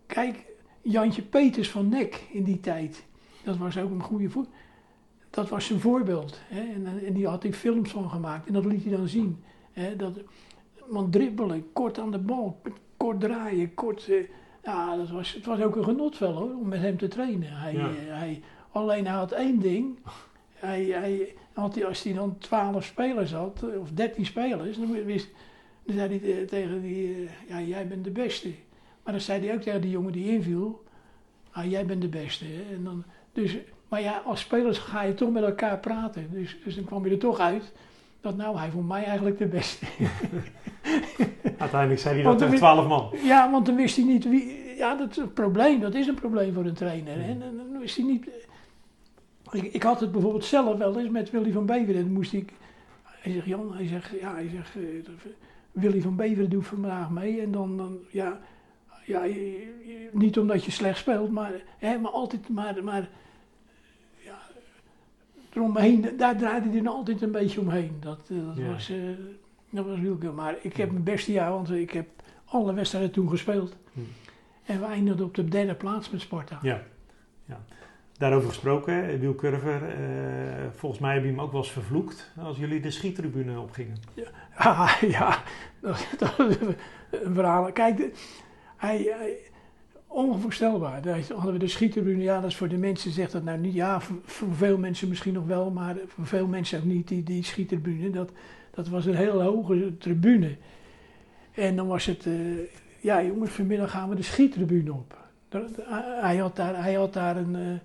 kijk, 0.05 0.46
Jantje 0.82 1.22
Peters 1.22 1.70
van 1.70 1.89
Nek 1.89 2.24
in 2.32 2.43
die 2.43 2.60
tijd, 2.60 3.05
dat 3.43 3.58
was 3.58 3.77
ook 3.77 3.91
een 3.91 4.01
goede 4.03 4.29
voet. 4.29 4.48
Dat 5.29 5.50
was 5.50 5.65
zijn 5.65 5.79
voorbeeld. 5.79 6.39
Hè, 6.48 6.60
en, 6.60 7.05
en 7.05 7.13
die 7.13 7.27
had 7.27 7.43
hij 7.43 7.53
films 7.53 7.89
van 7.91 8.10
gemaakt 8.10 8.48
en 8.48 8.53
dat 8.53 8.65
liet 8.65 8.84
hij 8.84 8.96
dan 8.96 9.08
zien. 9.08 9.43
Hè, 9.72 9.96
dat, 9.96 10.20
want 10.88 11.12
dribbelen, 11.12 11.74
kort 11.74 12.00
aan 12.00 12.12
de 12.12 12.18
bal, 12.20 12.62
kort 12.98 13.20
draaien, 13.20 13.74
kort. 13.74 14.10
eh, 14.10 14.25
ja, 14.63 14.96
dat 14.96 15.10
was, 15.10 15.34
het 15.34 15.46
was 15.46 15.60
ook 15.62 15.75
een 15.75 15.84
genot 15.84 16.18
wel 16.18 16.34
hoor, 16.34 16.50
om 16.60 16.68
met 16.68 16.80
hem 16.80 16.98
te 16.98 17.08
trainen. 17.08 17.50
Hij, 17.52 17.74
Ja. 17.74 17.88
eh, 17.90 17.94
hij, 18.08 18.42
alleen 18.72 19.06
hij 19.06 19.16
had 19.16 19.32
één 19.32 19.60
ding. 19.60 19.98
Hij, 20.54 20.84
hij, 20.84 21.36
had 21.54 21.75
hij, 21.75 21.86
als 21.86 22.04
hij 22.04 22.13
dan 22.13 22.38
12 22.38 22.84
spelers 22.86 23.32
had, 23.32 23.63
eh, 23.74 23.80
of 23.80 23.92
13 23.92 24.25
spelers, 24.25 24.78
dan, 24.78 25.04
wist, 25.06 25.30
dan 25.86 25.96
zei 25.96 26.20
hij 26.20 26.46
tegen 26.46 26.82
die, 26.82 27.30
ja, 27.48 27.62
jij 27.62 27.88
bent 27.88 28.04
de 28.04 28.12
beste. 28.12 28.50
Maar 29.04 29.13
dan 29.13 29.22
zei 29.22 29.46
hij 29.46 29.56
ook 29.56 29.62
tegen 29.62 29.82
die 29.82 29.92
jongen 29.92 30.12
die 30.12 30.32
inviel, 30.32 30.84
ah, 31.52 31.70
jij 31.70 31.86
bent 31.86 32.02
de 32.02 32.08
beste. 32.08 32.46
Hè? 32.46 32.75
En 32.75 32.84
dan, 32.84 33.04
dus, 33.34 33.58
maar 33.90 34.02
ja, 34.02 34.22
als 34.25 34.40
spelers 34.40 34.78
ga 34.78 35.02
je 35.04 35.13
toch 35.13 35.32
met 35.32 35.44
elkaar 35.44 35.80
praten. 35.80 36.28
Dus, 36.32 36.58
dus 36.63 36.75
dan 36.75 36.84
kwam 36.84 37.06
je 37.06 37.12
er 37.12 37.18
toch 37.18 37.40
uit 37.40 37.72
dat 38.24 38.38
nou, 38.38 38.58
hij 38.58 38.70
vond 38.70 38.88
mij 38.88 39.03
eigenlijk 39.03 39.38
de 39.38 39.46
beste. 39.48 39.86
Uiteindelijk 41.58 42.01
zei 42.01 42.15
hij 42.15 42.24
dat 42.24 42.38
tegen 42.38 42.56
12 42.56 42.88
man. 42.88 43.10
Ja, 43.24 43.51
want 43.51 43.65
dan 43.65 43.75
wist 43.75 43.96
hij 43.96 44.06
niet 44.06 44.30
wie. 44.30 44.75
Ja, 44.77 44.96
dat 44.96 45.12
is 45.12 45.18
een 45.18 45.34
probleem. 45.34 45.80
Dat 45.80 45.94
is 45.96 46.08
een 46.08 46.15
probleem 46.15 46.53
voor 46.53 46.65
een 46.65 46.74
trainer. 46.74 47.13
En, 47.22 47.42
en 47.42 47.58
dan 47.72 47.80
wist 47.80 47.96
hij 47.98 48.06
niet. 48.06 48.27
Ik, 49.51 49.63
ik 49.63 49.84
had 49.84 50.00
het 50.00 50.12
bijvoorbeeld 50.12 50.46
zelf 50.46 50.77
wel 50.77 51.00
eens 51.00 51.10
met 51.10 51.32
Willy 51.32 51.51
van 51.51 51.65
Beveren. 51.65 52.01
Dan 52.03 52.13
moest 52.13 52.34
ik. 52.34 52.53
Hij 53.03 53.32
zegt, 53.32 53.46
Jan, 53.46 53.74
hij 53.75 53.88
zegt, 53.88 54.12
ja, 54.20 54.34
hij 54.34 54.50
zegt, 54.50 54.75
eh, 54.75 54.82
Willy 55.72 56.01
van 56.01 56.15
Beveren 56.15 56.50
doet 56.50 56.68
vandaag 56.68 57.10
mee. 57.10 57.42
En 57.42 57.51
dan, 57.51 57.77
dan 57.77 57.98
ja, 58.12 58.39
ja 59.06 59.24
je- 59.24 59.51
je- 59.86 60.10
niet 60.12 60.39
omdat 60.39 60.63
je 60.65 60.72
slecht 60.72 60.98
speelt, 60.98 61.32
maar, 61.32 61.51
hè, 61.77 61.98
maar 61.98 62.12
altijd, 62.12 62.50
maar, 62.50 62.84
maar 62.84 63.10
eromheen, 65.55 66.05
daar 66.17 66.38
draaide 66.38 66.69
hij 66.69 66.81
dan 66.81 66.93
altijd 66.93 67.22
een 67.22 67.31
beetje 67.31 67.60
omheen. 67.60 67.98
Dat, 68.00 68.19
eh, 68.31 68.38
dat 68.48 68.57
Ja. 68.57 68.72
was, 68.72 68.89
eh, 68.89 68.98
dat 69.69 69.86
was 69.86 69.98
heel 70.00 70.17
goed. 70.22 70.36
Maar 70.36 70.55
ik 70.62 70.77
heb 70.77 70.91
mijn 70.91 71.03
beste 71.03 71.31
jaar, 71.31 71.51
want 71.51 71.72
ik 71.72 71.91
heb 71.91 72.07
alle 72.45 72.74
wedstrijden 72.74 73.12
toen 73.12 73.29
gespeeld. 73.29 73.75
Hm. 73.93 74.00
En 74.65 74.79
we 74.79 74.86
eindigden 74.86 75.25
op 75.25 75.36
de 75.36 75.45
derde 75.45 75.75
plaats 75.75 76.10
met 76.10 76.22
Sparta. 76.22 76.60
Ja. 76.62 76.81
ja. 77.45 77.60
Daarover 78.17 78.48
gesproken, 78.50 78.93
hè, 79.05 79.17
Wiel 79.17 79.36
Curver, 79.36 79.89
eh, 79.89 80.65
volgens 80.75 81.01
mij 81.01 81.13
heb 81.13 81.24
je 81.24 81.29
hem 81.29 81.41
ook 81.41 81.51
wel 81.51 81.62
eens 81.62 81.72
vervloekt 81.72 82.31
als 82.39 82.57
jullie 82.57 82.79
de 82.81 82.91
schiettribune 82.91 83.60
opgingen. 83.60 83.98
Ah, 84.55 84.93
ja, 85.17 85.43
dat, 85.81 86.07
dat 86.17 86.39
is 86.50 86.55
een 87.12 87.33
verhaal. 87.33 87.72
Kijk, 87.72 87.98
de- 87.98 88.12
hij, 88.77 88.98
hij, 88.98 89.38
onvoorstelbaar. 90.13 91.01
Daar 91.01 91.20
hadden 91.34 91.53
we 91.53 91.60
de 91.60 91.67
schiettribune. 91.67 92.24
Ja, 92.24 92.41
dat 92.41 92.50
is 92.50 92.55
voor 92.55 92.67
de 92.67 92.77
mensen, 92.77 93.12
zegt 93.12 93.32
dat 93.32 93.43
nou 93.43 93.58
niet. 93.58 93.74
Ja, 93.74 94.01
voor, 94.01 94.53
veel 94.53 94.77
mensen 94.77 95.08
misschien 95.08 95.34
nog 95.34 95.46
wel, 95.46 95.72
maar 95.72 95.96
voor 96.08 96.25
veel 96.25 96.48
mensen 96.48 96.79
ook 96.79 96.86
niet. 96.86 97.08
Die, 97.08 97.24
die 97.24 97.43
schiettribune, 97.43 98.10
dat, 98.10 98.32
dat 98.72 98.88
was 98.88 99.05
een 99.05 99.15
heel 99.15 99.41
hoge 99.41 99.98
tribune. 99.98 100.55
En 101.51 101.75
dan 101.75 101.88
was 101.88 102.05
het, 102.05 102.25
eh, 102.25 102.34
ja 103.00 103.24
jongens, 103.24 103.51
vanmiddag 103.51 103.91
gaan 103.91 104.10
we 104.10 104.15
de 104.15 104.24
schiettribune 104.24 104.93
op. 104.93 105.17
Hij, 106.22 106.38
had 106.38 106.55
daar, 106.55 106.84
hij 106.84 106.93
had 106.93 107.13
daar 107.13 107.38
een, 107.38 107.55
eh, 107.55 107.79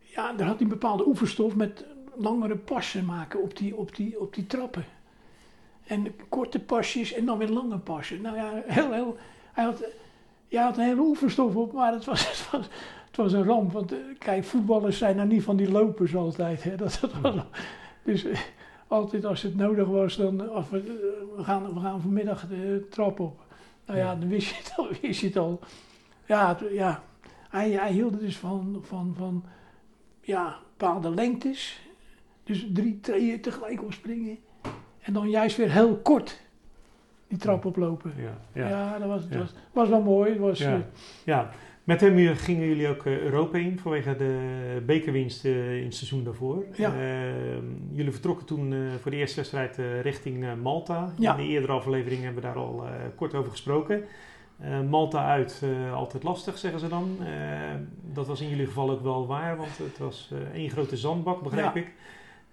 ja, 0.00 0.32
daar 0.32 0.46
had 0.46 0.58
hij 0.58 0.68
bepaalde 0.68 1.06
oefenstof 1.06 1.56
met 1.56 1.84
langere 2.14 2.56
passen 2.56 3.04
maken 3.04 3.42
op 3.42 3.56
die, 3.56 3.76
op 3.76 3.96
die, 3.96 4.20
op 4.20 4.34
die 4.34 4.46
trappen. 4.46 4.84
En 5.86 6.06
korte 6.28 6.60
pasjes 6.60 7.12
en 7.12 7.24
dan 7.24 7.38
weer 7.38 7.48
lange 7.48 7.78
passen. 7.78 8.20
Nou 8.20 8.36
ja, 8.36 8.62
heel, 8.66 8.92
heel, 8.92 9.16
hij 9.52 9.64
had, 9.64 9.84
ja, 10.50 10.64
had 10.64 10.76
een 10.76 10.84
hele 10.84 11.00
oefenstof 11.00 11.56
op, 11.56 11.72
maar 11.72 11.92
het 11.92 12.04
was, 12.04 12.28
het 12.30 12.50
was, 12.50 12.68
het 13.06 13.16
was 13.16 13.32
een 13.32 13.44
ramp. 13.44 13.72
Want 13.72 13.92
eh, 13.92 13.98
kijk, 14.18 14.44
voetballers 14.44 14.98
zijn 14.98 15.16
nou 15.16 15.28
niet 15.28 15.42
van 15.42 15.56
die 15.56 15.70
lopers 15.70 16.16
altijd. 16.16 16.62
Hè. 16.62 16.76
Dat, 16.82 16.98
dat 17.00 17.12
was, 17.20 17.34
dus 18.02 18.24
eh, 18.24 18.40
altijd 18.88 19.24
als 19.24 19.42
het 19.42 19.56
nodig 19.56 19.86
was, 19.86 20.16
dan 20.16 20.42
eh, 20.42 20.50
of, 20.50 20.70
we, 20.70 20.82
we, 21.36 21.44
gaan, 21.44 21.74
we 21.74 21.80
gaan 21.80 22.00
vanmiddag 22.00 22.48
de 22.48 22.86
trap 22.90 23.20
op. 23.20 23.40
Nou 23.86 23.98
ja, 23.98 24.14
dan 24.14 24.28
wist 24.28 24.48
je 24.48 24.56
het 24.56 24.72
al. 24.76 24.88
Wist 25.02 25.20
je 25.20 25.26
het 25.26 25.36
al. 25.36 25.60
Ja, 26.26 26.58
ja. 26.70 27.02
Hij, 27.48 27.70
hij 27.70 27.92
hield 27.92 28.20
dus 28.20 28.36
van, 28.36 28.80
van, 28.82 29.14
van 29.16 29.44
ja, 30.20 30.58
bepaalde 30.76 31.10
lengtes. 31.10 31.80
Dus 32.44 32.66
drie 32.72 33.00
treden 33.00 33.40
tegelijk 33.40 33.82
opspringen. 33.82 34.38
En 35.00 35.12
dan 35.12 35.30
juist 35.30 35.56
weer 35.56 35.70
heel 35.70 35.96
kort 35.96 36.40
die 37.30 37.38
trap 37.38 37.64
oplopen. 37.64 38.12
Ja, 38.16 38.38
Ja, 38.62 38.68
ja. 38.68 38.98
dat 38.98 39.08
was, 39.08 39.22
Ja. 39.30 39.38
was, 39.38 39.54
was 39.72 39.88
wel 39.88 40.02
mooi. 40.02 40.38
Was, 40.38 40.58
Ja. 40.58 40.72
eh, 40.74 40.78
ja. 41.24 41.50
Met 41.84 42.00
hem 42.00 42.34
gingen 42.36 42.66
jullie 42.66 42.88
ook 42.88 43.06
eh, 43.06 43.18
Europa 43.20 43.58
in 43.58 43.78
vanwege 43.78 44.16
de 44.16 44.82
bekerwinst 44.86 45.44
eh, 45.44 45.76
in 45.78 45.84
het 45.84 45.94
seizoen 45.94 46.24
daarvoor. 46.24 46.64
Ja. 46.74 46.92
Eh, 46.94 47.58
jullie 47.92 48.12
vertrokken 48.12 48.46
toen 48.46 48.74
voor 49.00 49.10
de 49.10 49.16
eerste 49.16 49.36
wedstrijd 49.36 49.78
richting 50.02 50.46
Malta. 50.62 51.12
Ja. 51.18 51.36
In 51.36 51.46
de 51.46 51.52
eerdere 51.52 51.72
aflevering 51.72 52.22
hebben 52.22 52.42
we 52.42 52.48
daar 52.48 52.56
al 52.58 52.84
kort 53.16 53.34
over 53.34 53.50
gesproken. 53.50 54.04
Malta 54.88 55.24
uit, 55.26 55.62
altijd 55.94 56.22
lastig 56.22 56.58
zeggen 56.58 56.80
ze 56.80 56.88
dan. 56.88 57.16
Eh, 57.20 57.28
dat 58.12 58.26
was 58.26 58.40
in 58.40 58.48
jullie 58.48 58.66
geval 58.66 58.90
ook 58.90 59.02
wel 59.02 59.26
waar, 59.26 59.56
want 59.56 59.78
het 59.78 59.98
was 59.98 60.32
één 60.54 60.70
grote 60.70 60.96
zandbak, 60.96 61.42
begrijp 61.42 61.74
Ja. 61.74 61.80
ik. 61.80 61.92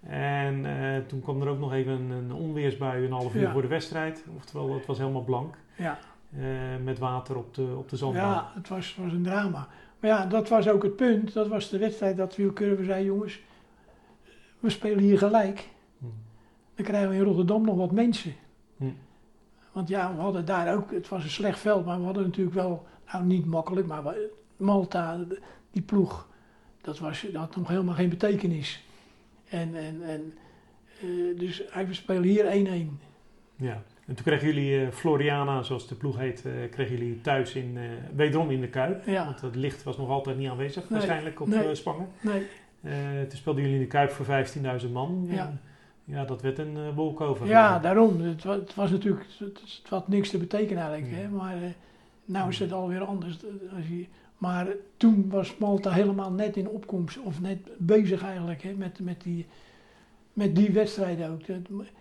En 0.06 0.66
eh, 0.66 1.06
toen 1.06 1.20
kwam 1.20 1.42
er 1.42 1.48
ook 1.48 1.58
nog 1.58 1.72
even 1.72 1.92
een, 1.92 2.10
een 2.10 2.32
onweersbui 2.32 3.04
een 3.04 3.12
half 3.12 3.34
uur 3.34 3.40
Ja. 3.40 3.52
voor 3.52 3.62
de 3.62 3.68
wedstrijd. 3.68 4.24
Oftewel, 4.36 4.74
het 4.74 4.86
was 4.86 4.98
helemaal 4.98 5.24
blank. 5.24 5.54
ja, 5.76 5.98
eh, 6.36 6.42
met 6.84 6.98
water 6.98 7.36
op 7.36 7.54
de, 7.54 7.74
op 7.78 7.88
de 7.88 7.96
zandbaan. 7.96 8.30
ja, 8.30 8.50
het 8.54 8.68
was, 8.68 8.96
was 9.02 9.12
een 9.12 9.22
drama. 9.22 9.68
Maar 10.00 10.10
ja, 10.10 10.26
dat 10.26 10.48
was 10.48 10.68
ook 10.68 10.82
het 10.82 10.96
punt. 10.96 11.32
Dat 11.32 11.48
was 11.48 11.68
de 11.70 11.78
wedstrijd 11.78 12.16
dat 12.16 12.36
Wielkurve 12.36 12.84
zei, 12.84 13.04
jongens, 13.04 13.40
we 14.58 14.70
spelen 14.70 14.98
hier 14.98 15.18
gelijk. 15.18 15.68
Hm. 15.98 16.04
Dan 16.74 16.84
krijgen 16.84 17.08
we 17.10 17.14
in 17.16 17.22
Rotterdam 17.22 17.64
nog 17.64 17.76
wat 17.76 17.92
mensen. 17.92 18.32
Hm. 18.76 18.84
Want 19.72 19.88
ja, 19.88 20.14
we 20.14 20.20
hadden 20.20 20.44
daar 20.44 20.74
ook, 20.74 20.90
het 20.92 21.08
was 21.08 21.24
een 21.24 21.30
slecht 21.30 21.58
veld, 21.58 21.84
maar 21.84 21.98
we 21.98 22.04
hadden 22.04 22.22
natuurlijk 22.22 22.56
wel, 22.56 22.86
nou 23.12 23.24
niet 23.24 23.46
makkelijk, 23.46 23.86
maar 23.86 24.14
Malta, 24.56 25.18
die 25.70 25.82
ploeg, 25.82 26.28
dat, 26.80 26.98
was, 26.98 27.20
dat 27.32 27.34
had 27.34 27.56
nog 27.56 27.68
helemaal 27.68 27.94
geen 27.94 28.08
betekenis. 28.08 28.84
En, 29.50 29.74
en, 29.74 30.02
en 30.02 30.34
eh, 31.00 31.38
dus 31.38 31.62
hij, 31.70 31.86
we 31.86 31.94
spelen 31.94 32.22
hier 32.22 32.44
1-1. 32.44 33.06
Ja. 33.56 33.82
En 34.06 34.14
toen 34.14 34.24
kregen 34.24 34.46
jullie 34.46 34.80
eh, 34.80 34.90
Floriana, 34.90 35.62
zoals 35.62 35.88
de 35.88 35.94
ploeg 35.94 36.18
heet, 36.18 36.44
eh, 36.44 36.52
kregen 36.70 36.96
jullie 36.96 37.20
thuis 37.20 37.54
in, 37.54 37.78
wederom 38.14 38.50
in 38.50 38.60
de 38.60 38.68
Kuip. 38.68 39.06
Ja, 39.06 39.24
Want 39.24 39.40
het 39.40 39.56
licht 39.56 39.82
was 39.82 39.96
nog 39.96 40.08
altijd 40.08 40.36
niet 40.36 40.48
aanwezig, 40.48 40.82
Nee, 40.82 40.98
waarschijnlijk 40.98 41.40
op 41.40 41.48
nee. 41.48 41.74
Spangen. 41.74 42.08
nee, 42.20 43.26
toen 43.26 43.38
speelden 43.38 43.62
jullie 43.62 43.78
in 43.78 43.82
de 43.82 43.88
Kuip 43.88 44.10
voor 44.10 44.26
15.000 44.84 44.92
man. 44.92 45.26
Ja. 45.30 45.58
Ja, 46.04 46.24
dat 46.24 46.42
werd 46.42 46.58
een 46.58 46.76
uh, 46.76 46.96
walkover. 46.96 47.46
ja 47.46 47.78
daarom. 47.78 48.20
Het 48.20 48.44
was, 48.44 48.56
het 48.56 48.74
was 48.74 48.90
natuurlijk, 48.90 49.26
het, 49.38 49.60
het 49.60 49.88
had 49.88 50.08
niks 50.08 50.30
te 50.30 50.38
betekenen 50.38 50.82
eigenlijk. 50.82 51.16
Ja. 51.16 51.22
Hè? 51.22 51.28
Maar 51.28 51.56
nou 52.28 52.48
is 52.48 52.58
het 52.58 52.72
alweer 52.72 53.04
anders. 53.04 53.38
Als 53.76 53.88
je, 53.88 54.06
maar 54.38 54.66
toen 54.96 55.28
was 55.30 55.56
Malta 55.56 55.90
helemaal 55.90 56.32
net 56.32 56.56
in 56.56 56.68
opkomst, 56.68 57.18
of 57.18 57.40
net 57.40 57.58
bezig 57.76 58.22
eigenlijk, 58.22 58.62
hè, 58.62 58.72
met, 58.72 59.00
met, 59.00 59.22
die, 59.22 59.46
met 60.32 60.56
die 60.56 60.70
wedstrijden 60.70 61.30
ook. 61.30 61.40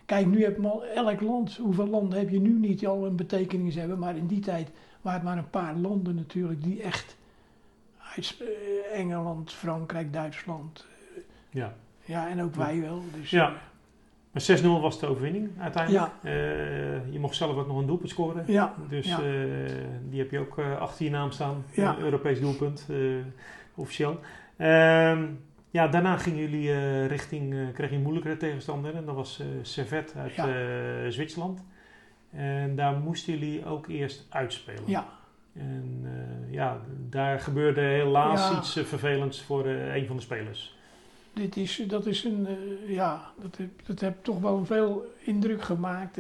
Kijk, 0.06 0.26
nu 0.26 0.44
heb 0.44 0.58
Mal, 0.58 0.86
elk 0.86 1.22
land, 1.22 1.58
hoeveel 1.58 1.88
landen 1.88 2.20
heb 2.20 2.30
je 2.30 2.40
nu 2.40 2.50
niet 2.50 2.80
die 2.80 2.88
al 2.88 3.06
een 3.06 3.16
betekenis 3.16 3.76
hebben, 3.76 4.00
maar 4.00 4.18
in 4.18 4.28
die 4.28 4.40
tijd 4.40 4.70
waren 5.02 5.20
het 5.20 5.30
maar 5.30 5.38
een 5.38 5.50
paar 5.50 5.76
landen 5.76 6.16
natuurlijk 6.16 6.64
die 6.64 6.82
echt 6.82 7.18
eh, 8.16 9.00
Engeland, 9.00 9.54
Frankrijk, 9.54 10.14
Duitsland, 10.14 10.86
Ja. 11.50 11.74
ja 12.06 12.30
en 12.30 12.42
ook 12.42 12.56
wij 12.56 12.82
wel. 12.82 13.02
Dus, 13.14 13.30
Ja. 13.30 13.54
Eh, 14.42 14.48
Maar 14.48 14.80
6-0 14.80 14.82
was 14.82 15.00
de 15.00 15.08
overwinning 15.08 15.50
uiteindelijk. 15.60 16.12
Ja. 16.24 16.30
Eh, 16.30 17.12
je 17.14 17.20
mocht 17.20 17.36
zelf 17.36 17.56
ook 17.58 17.68
nog 17.68 17.78
een 17.78 17.86
doelpunt 17.86 18.10
scoren. 18.10 18.44
ja, 18.48 18.74
Dus 18.90 19.08
Ja. 19.08 19.18
eh, 19.22 19.26
die 20.10 20.20
heb 20.20 20.32
je 20.32 20.40
ook 20.40 20.58
eh, 20.58 20.78
achter 20.78 21.06
je 21.06 21.12
naam 21.12 21.32
staan. 21.32 21.64
Ja. 21.74 21.98
Europees 22.00 22.40
doelpunt, 22.40 22.88
officieel. 23.76 24.20
Ehm, 24.58 25.26
ja, 25.70 25.88
daarna 25.88 26.18
gingen 26.18 26.40
jullie 26.40 27.06
richting, 27.06 27.54
uh, 27.54 27.68
kreeg 27.74 27.90
je 27.90 27.96
een 27.96 28.02
moeilijkere 28.02 28.38
tegenstander 28.38 28.96
en 28.96 29.06
dat 29.06 29.16
was 29.16 29.40
uh, 29.42 29.48
Servet 29.62 30.16
uit. 30.18 31.14
Zwitserland. 31.14 31.66
En 32.32 32.76
daar 32.76 32.98
moesten 32.98 33.34
jullie 33.34 33.66
ook 33.66 33.88
eerst 33.88 34.28
uitspelen. 34.30 34.84
Ja, 34.86 35.06
En 35.54 36.06
ja, 36.50 36.78
daar 37.10 37.40
gebeurde 37.40 37.82
helaas 37.82 38.58
iets 38.58 38.74
vervelends 38.90 39.42
voor 39.42 39.66
een 39.66 40.06
van 40.08 40.16
de 40.16 40.22
spelers. 40.22 40.77
Dit 41.38 41.56
is, 41.58 41.84
dat 41.88 42.06
is 42.06 42.24
een, 42.24 42.48
eh, 42.48 42.90
ja, 42.90 43.32
dat 43.42 43.58
heb, 43.58 43.70
dat 43.86 44.00
heb 44.00 44.24
toch 44.24 44.40
wel 44.40 44.66
veel 44.66 45.14
indruk 45.20 45.62
gemaakt. 45.62 46.18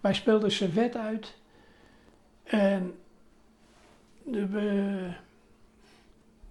Wij 0.00 0.14
speelden 0.14 0.52
Servet 0.52 0.96
uit 0.96 1.34
en 2.42 2.94
we, 4.24 5.10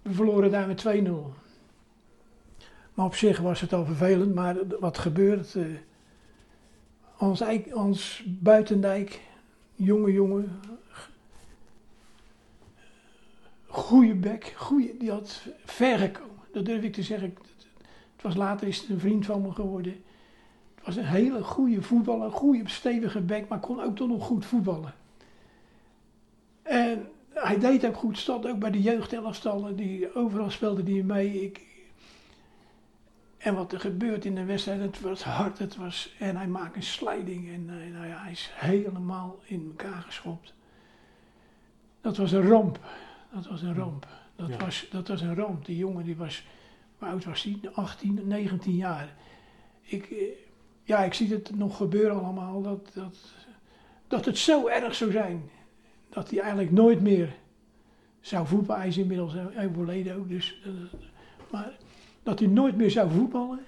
verloren 0.04 0.50
daar 0.50 0.66
met 0.66 0.84
2-0. 0.86 1.34
Maar 2.94 3.06
op 3.06 3.14
zich 3.14 3.38
was 3.38 3.60
het 3.60 3.72
al 3.72 3.84
vervelend, 3.84 4.34
maar 4.34 4.56
wat 4.80 4.98
gebeurt? 4.98 5.54
eh 5.54 5.64
ons, 7.18 7.42
ons 7.72 8.22
buitendijk, 8.26 9.20
jonge 9.74 10.12
jongen, 10.12 10.60
goede 13.66 14.14
bek, 14.14 14.54
goeie, 14.56 14.96
die 14.98 15.10
had 15.10 15.42
ver 15.64 15.98
gekomen. 15.98 16.44
Dat 16.52 16.64
durf 16.64 16.82
ik 16.82 16.92
te 16.92 17.02
zeggen. 17.02 17.36
Was 18.26 18.36
later 18.36 18.68
is 18.68 18.78
het 18.80 18.88
een 18.88 19.00
vriend 19.00 19.26
van 19.26 19.42
me 19.42 19.52
geworden. 19.52 19.92
Het 20.74 20.84
was 20.84 20.96
een 20.96 21.04
hele 21.04 21.42
goede 21.42 21.82
voetballer, 21.82 22.24
een 22.24 22.32
goede 22.32 22.68
stevige 22.68 23.20
bek, 23.20 23.48
maar 23.48 23.60
kon 23.60 23.82
ook 23.82 23.96
toch 23.96 24.08
nog 24.08 24.24
goed 24.24 24.46
voetballen. 24.46 24.94
En 26.62 27.08
hij 27.32 27.58
deed 27.58 27.86
ook 27.86 27.96
goed, 27.96 28.18
stond 28.18 28.46
ook 28.46 28.58
bij 28.58 28.70
de 28.70 28.82
jeugdelfstallen, 28.82 29.76
die, 29.76 30.14
overal 30.14 30.50
speelde 30.50 30.92
hij 30.92 31.02
mee. 31.02 31.42
Ik, 31.42 31.60
en 33.38 33.54
wat 33.54 33.72
er 33.72 33.80
gebeurt 33.80 34.24
in 34.24 34.34
de 34.34 34.44
wedstrijd, 34.44 34.80
het 34.80 35.00
was 35.00 35.22
hard, 35.22 35.58
het 35.58 35.76
was, 35.76 36.14
en 36.18 36.36
hij 36.36 36.48
maakt 36.48 36.76
een 36.76 36.82
sliding 36.82 37.48
en 37.48 37.66
eh, 37.68 37.92
nou 37.94 38.06
ja, 38.06 38.22
hij 38.22 38.32
is 38.32 38.50
helemaal 38.54 39.38
in 39.44 39.64
elkaar 39.76 40.02
geschopt. 40.02 40.54
Dat 42.00 42.16
was 42.16 42.32
een 42.32 42.48
ramp, 42.48 42.78
dat 43.34 43.46
was 43.46 43.62
een 43.62 43.74
ramp. 43.74 44.06
Dat, 44.36 44.48
Ja. 44.48 44.56
was, 44.56 44.86
dat 44.90 45.08
was 45.08 45.20
een 45.20 45.34
ramp. 45.34 45.64
Die 45.64 45.76
jongen 45.76 46.04
die 46.04 46.16
was, 46.16 46.44
hoe 46.98 47.08
oud 47.08 47.24
was 47.24 47.42
hij? 47.42 47.58
18, 47.72 48.20
19 48.24 48.74
jaar. 48.74 49.16
Ik, 49.82 50.10
eh, 50.10 50.18
ja, 50.82 51.04
ik 51.04 51.14
zie 51.14 51.30
het 51.30 51.56
nog 51.56 51.76
gebeuren 51.76 52.22
allemaal, 52.22 52.62
dat, 52.62 52.90
dat, 52.94 53.16
dat 54.06 54.24
het 54.24 54.38
zo 54.38 54.66
erg 54.66 54.94
zou 54.94 55.10
zijn. 55.10 55.50
Dat 56.08 56.30
hij 56.30 56.38
eigenlijk 56.38 56.72
nooit 56.72 57.00
meer 57.00 57.36
zou 58.20 58.46
voetballen. 58.46 58.80
Hij 58.80 58.90
is 58.90 58.98
inmiddels 58.98 59.34
overleden 59.66 60.16
ook, 60.16 60.28
dus. 60.28 60.60
eh, 60.64 60.70
maar 61.50 61.76
dat 62.22 62.38
hij 62.38 62.48
nooit 62.48 62.76
meer 62.76 62.90
zou 62.90 63.10
voetballen. 63.10 63.60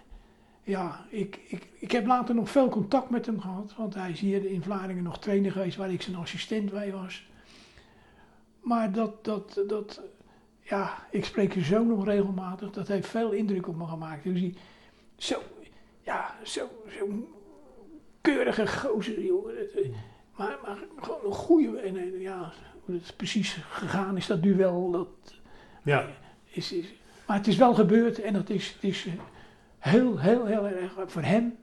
Ja, 0.63 1.07
ik, 1.09 1.41
ik, 1.49 1.69
ik 1.79 1.91
heb 1.91 2.07
later 2.07 2.35
nog 2.35 2.51
veel 2.51 2.69
contact 2.69 3.11
met 3.11 3.27
hem 3.27 3.41
gehad. 3.41 3.75
Want 3.77 3.95
hij 3.95 4.11
is 4.11 4.21
hier 4.21 4.45
in 4.45 4.63
Vlaardingen 4.63 5.03
nog 5.03 5.19
trainer 5.19 5.53
geweest 5.53 5.77
waar 5.77 5.93
ik 5.93 6.03
zijn 6.03 6.17
assistent 6.17 6.71
bij 6.71 6.93
was. 6.93 7.27
Maar 8.61 8.93
dat, 8.93 9.25
dat, 9.25 9.63
dat, 9.67 10.01
ja, 10.69 11.07
ik 11.11 11.25
spreek 11.25 11.55
je 11.55 11.65
zo 11.65 11.85
nog 11.85 12.05
regelmatig. 12.05 12.71
Dat 12.71 12.89
heeft 12.89 13.09
veel 13.09 13.33
indruk 13.33 13.69
op 13.69 13.77
me 13.77 13.87
gemaakt. 13.87 14.25
Dus 14.25 14.41
hij, 14.41 14.55
zo, 15.17 15.43
ja, 16.03 16.35
zo, 16.45 16.69
zo'n 16.99 17.27
keurige 18.21 18.67
gozer, 18.67 19.19
eh, 19.19 19.89
Maar, 20.37 20.59
maar 20.63 20.79
gewoon 21.01 21.21
een 21.25 21.33
goede, 21.33 21.79
en 21.79 21.97
eh, 21.97 22.21
ja, 22.21 22.53
hoe 22.85 22.95
het 22.95 23.17
precies 23.17 23.59
gegaan 23.71 24.17
is, 24.17 24.27
dat 24.27 24.43
duel, 24.43 24.91
dat 24.91 25.09
Ja, 25.83 26.07
is, 26.51 26.73
is, 26.73 26.87
maar 27.27 27.37
het 27.37 27.47
is 27.47 27.57
wel 27.57 27.75
gebeurd 27.75 28.21
en 28.21 28.33
dat 28.33 28.51
is, 28.51 28.73
het 28.73 28.85
is 28.85 29.07
eh, 29.07 29.13
heel, 29.79 30.19
heel, 30.19 30.45
heel 30.45 30.67
erg 30.67 30.93
voor 31.07 31.23
hem. 31.23 31.57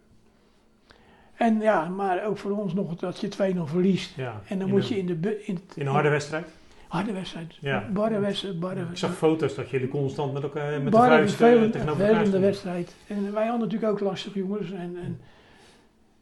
En 1.34 1.62
ja, 1.62 1.90
maar 1.90 2.26
ook 2.26 2.38
voor 2.38 2.52
ons 2.52 2.74
nog 2.74 2.96
dat 2.96 3.20
je 3.20 3.54
2-0 3.56 3.60
verliest. 3.64 4.16
ja. 4.16 4.42
En 4.48 4.60
dan 4.60 4.70
moet 4.70 4.88
je 4.88 4.98
in 4.98 5.06
de, 5.06 5.46
in, 5.46 5.60
in 5.76 5.86
een 5.86 5.94
harde 5.94 6.10
wedstrijd. 6.10 6.50
Harde 6.96 7.14
wedstrijd. 7.14 7.58
Ja. 7.62 7.90
Barre 7.94 8.20
wedstrijd, 8.20 8.60
barre 8.60 8.82
Ik 8.92 8.98
zag 8.98 9.16
foto's 9.18 9.56
dat 9.56 9.70
jullie 9.70 9.88
constant 9.88 10.34
met 10.34 10.44
elkaar 10.44 10.82
met 10.82 10.92
de 10.94 10.98
vuist 10.98 11.42
eh, 11.42 11.64
tegenover 11.64 12.06
elkaar 12.06 12.22
stonden. 12.22 12.42
wedstrijd. 12.42 12.96
En 13.08 13.34
wij 13.34 13.48
hadden 13.48 13.68
natuurlijk 13.68 13.92
ook 13.92 14.00
lastig 14.00 14.34
jongens. 14.34 14.72
En, 14.72 14.98
en 15.04 15.20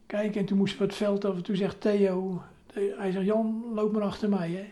kijk, 0.05 0.35
en 0.35 0.45
toen 0.45 0.57
moesten 0.57 0.79
we 0.79 0.85
het 0.85 0.95
veld 0.95 1.25
over. 1.25 1.43
Toen 1.43 1.55
zegt 1.55 1.81
Theo, 1.81 2.41
hij 2.97 3.11
zegt 3.11 3.25
Jan, 3.25 3.63
loop 3.75 3.91
maar 3.93 4.01
achter 4.03 4.29
mij 4.29 4.49
hè. 4.51 4.65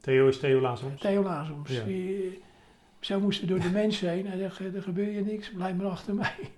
Theo 0.00 0.28
is 0.28 0.38
Theo 0.38 0.60
Lazarus. 0.60 1.00
Theo 1.00 1.22
Lazoms. 1.22 1.70
Ja. 1.70 1.84
Die- 1.84 2.42
Zo 3.00 3.20
moesten 3.20 3.46
we 3.48 3.52
door 3.54 3.62
de 3.62 3.70
mensen 3.70 4.08
heen. 4.10 4.26
Hij 4.26 4.38
zegt, 4.38 4.58
er 4.74 4.82
gebeurt 4.82 5.14
je 5.14 5.20
niks, 5.24 5.50
blijf 5.50 5.74
maar 5.76 5.86
achter 5.86 6.14
mij. 6.14 6.32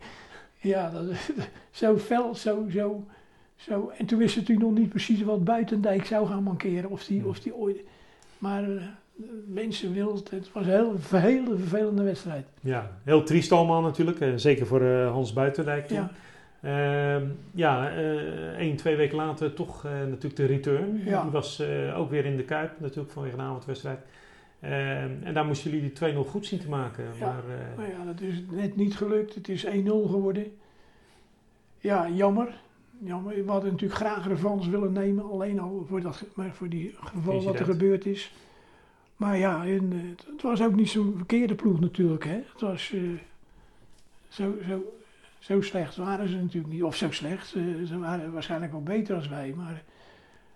Ja, 0.61 0.90
dat, 0.90 1.05
zo 1.71 1.99
fel, 1.99 2.35
zo, 2.35 2.67
zo, 2.71 3.05
zo. 3.57 3.93
En 3.99 4.07
toen 4.07 4.19
wisten 4.19 4.35
we 4.43 4.49
natuurlijk 4.49 4.69
nog 4.69 4.79
niet 4.79 4.88
precies 4.88 5.23
wat 5.23 5.45
Buitendijk 5.45 6.05
zou 6.07 6.27
gaan 6.27 6.43
mankeren. 6.43 6.90
Of 6.90 7.05
die, 7.05 7.19
Ja. 7.21 7.25
of 7.27 7.40
die 7.40 7.55
ooit... 7.55 7.81
Maar 8.38 8.62
eh, 8.62 8.83
mensen 9.46 9.92
wilden, 9.92 10.25
het 10.31 10.53
was 10.53 10.66
een 10.66 10.70
heel, 10.70 10.94
hele 11.11 11.57
vervelende 11.57 12.03
wedstrijd. 12.03 12.46
Ja, 12.61 12.90
heel 13.03 13.22
triest 13.22 13.53
allemaal 13.53 13.81
natuurlijk. 13.83 14.20
eh, 14.20 14.29
zeker 14.37 14.66
voor 14.66 14.81
eh, 14.81 15.11
Hans 15.11 15.33
Buitendijk. 15.33 15.90
Ja, 15.90 16.11
Ehm, 16.62 17.25
ja, 17.55 17.90
eh 17.90 18.57
één, 18.59 18.77
twee 18.77 18.96
weken 18.96 19.16
later 19.16 19.55
toch 19.55 19.83
natuurlijk 19.83 20.37
de 20.37 20.44
return. 20.44 21.03
Ja. 21.05 21.22
Die 21.22 21.31
was 21.31 21.62
ook 21.96 22.11
weer 22.11 22.25
in 22.25 22.37
de 22.37 22.42
Kuip 22.42 22.81
natuurlijk 22.81 23.11
vanwege 23.12 23.35
een 23.35 23.42
avondwedstrijd. 23.42 23.99
Ehm, 24.61 25.11
en 25.22 25.35
daar 25.35 25.44
moesten 25.46 25.70
jullie 25.70 25.87
die 25.87 25.92
2-0 25.92 26.25
goed 26.25 26.46
zien 26.46 26.59
te 26.59 26.68
maken. 26.68 27.05
Ja. 27.18 27.27
Maar, 27.27 27.42
nou 27.77 27.88
ja, 27.90 28.05
dat 28.12 28.20
is 28.20 28.42
net 28.51 28.77
niet 28.77 28.96
gelukt. 28.96 29.35
Het 29.35 29.49
is 29.49 29.64
1-0 29.64 30.09
geworden. 30.09 30.57
Ja, 31.79 32.09
jammer. 32.09 32.49
Jammer. 32.99 33.45
We 33.45 33.51
hadden 33.51 33.71
natuurlijk 33.71 34.01
graag 34.01 34.27
revanche 34.27 34.71
willen 34.71 34.93
nemen. 34.93 35.31
Alleen 35.31 35.61
al 35.61 35.85
voor, 35.89 36.01
dat, 36.01 36.25
maar 36.35 36.55
voor 36.55 36.69
die 36.69 36.95
geval 37.01 37.43
wat 37.43 37.59
er 37.59 37.65
gebeurd 37.65 38.07
is. 38.07 38.33
Maar 39.17 39.37
ja, 39.39 39.65
en, 39.67 39.93
eh, 39.93 40.27
het, 40.33 40.43
was 40.43 40.63
ook 40.63 40.75
niet 40.75 40.89
zo'n 40.89 41.15
verkeerde 41.17 41.55
ploeg 41.55 41.81
natuurlijk. 41.81 42.25
Hè. 42.25 42.41
Het 42.53 42.61
was 42.61 42.93
eh, 42.93 43.01
zo, 44.29 44.55
zo, 44.69 44.93
zo 45.39 45.61
slecht 45.61 45.97
waren 45.97 46.29
ze 46.29 46.37
natuurlijk 46.37 46.73
niet. 46.73 46.83
Of 46.83 46.97
zo 46.97 47.11
slecht. 47.11 47.47
Ze, 47.47 47.83
ze 47.87 47.99
waren 47.99 48.33
waarschijnlijk 48.33 48.73
wel 48.73 48.83
beter 48.83 49.17
als 49.17 49.29
wij. 49.29 49.53
Maar 49.57 49.83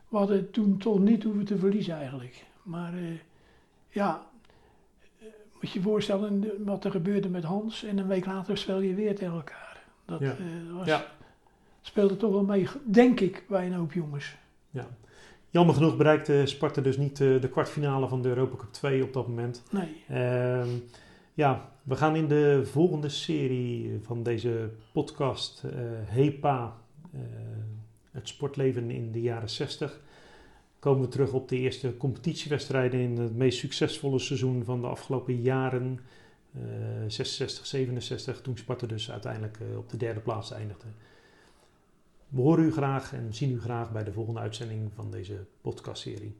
we 0.08 0.16
hadden 0.16 0.50
toen 0.50 0.78
toch 0.78 0.98
niet 0.98 1.22
hoeven 1.22 1.44
te 1.44 1.58
verliezen 1.58 1.94
eigenlijk. 1.94 2.44
Maar 2.62 2.92
eh, 2.94 3.00
ja, 3.88 4.26
eh, 5.18 5.26
moet 5.60 5.70
je 5.70 5.78
je 5.78 5.84
voorstellen 5.84 6.44
eh, 6.44 6.50
wat 6.66 6.84
er 6.84 6.90
gebeurde 6.90 7.28
met 7.28 7.44
Hans. 7.44 7.84
En 7.84 7.98
een 7.98 8.06
week 8.06 8.26
later 8.26 8.58
speel 8.58 8.80
je 8.80 8.94
weer 8.94 9.14
tegen 9.16 9.34
elkaar. 9.34 9.82
Dat 10.04 10.20
Ja. 10.20 10.30
eh, 10.30 10.76
was, 10.76 10.86
Ja. 10.86 11.04
Speelde 11.80 12.16
toch 12.16 12.30
wel 12.30 12.44
mee, 12.44 12.68
denk 12.84 13.20
ik, 13.20 13.44
bij 13.48 13.66
een 13.66 13.72
hoop 13.72 13.92
jongens. 13.92 14.36
ja. 14.70 14.88
Jammer 15.52 15.74
genoeg 15.74 15.96
bereikte 15.96 16.42
Sparta 16.44 16.80
dus 16.80 16.96
niet 16.96 17.20
eh, 17.20 17.40
de 17.40 17.48
kwartfinale 17.48 18.08
van 18.08 18.22
de 18.22 18.28
Europa 18.28 18.56
Cup 18.56 18.72
2 18.72 19.02
op 19.02 19.12
dat 19.12 19.28
moment. 19.28 19.62
Nee. 19.70 20.04
Ehm, 20.08 20.68
ja, 21.34 21.72
we 21.82 21.96
gaan 21.96 22.16
in 22.16 22.28
de 22.28 22.60
volgende 22.64 23.08
serie 23.08 23.98
van 24.02 24.22
deze 24.22 24.70
podcast, 24.92 25.64
eh 25.64 25.70
HEPA, 26.04 26.76
eh, 27.12 27.20
het 28.10 28.28
sportleven 28.28 28.90
in 28.90 29.12
de 29.12 29.20
jaren 29.20 29.50
60, 29.50 30.00
komen 30.78 31.00
we 31.00 31.08
terug 31.08 31.32
op 31.32 31.48
de 31.48 31.56
eerste 31.56 31.96
competitiewedstrijden 31.96 33.00
in 33.00 33.18
het 33.18 33.36
meest 33.36 33.58
succesvolle 33.58 34.18
seizoen 34.18 34.64
van 34.64 34.80
de 34.80 34.86
afgelopen 34.86 35.40
jaren, 35.40 36.00
eh 36.54 36.60
66, 37.06 37.66
67, 37.66 38.40
toen 38.40 38.56
Sparta 38.56 38.86
dus 38.86 39.10
uiteindelijk 39.10 39.58
eh, 39.60 39.78
op 39.78 39.90
de 39.90 39.96
derde 39.96 40.20
plaats 40.20 40.52
eindigde. 40.52 40.86
We 42.30 42.40
horen 42.40 42.64
u 42.64 42.72
graag 42.72 43.12
en 43.12 43.34
zien 43.34 43.50
u 43.50 43.60
graag 43.60 43.92
bij 43.92 44.04
de 44.04 44.12
volgende 44.12 44.40
uitzending 44.40 44.92
van 44.94 45.10
deze 45.10 45.46
podcastserie. 45.60 46.36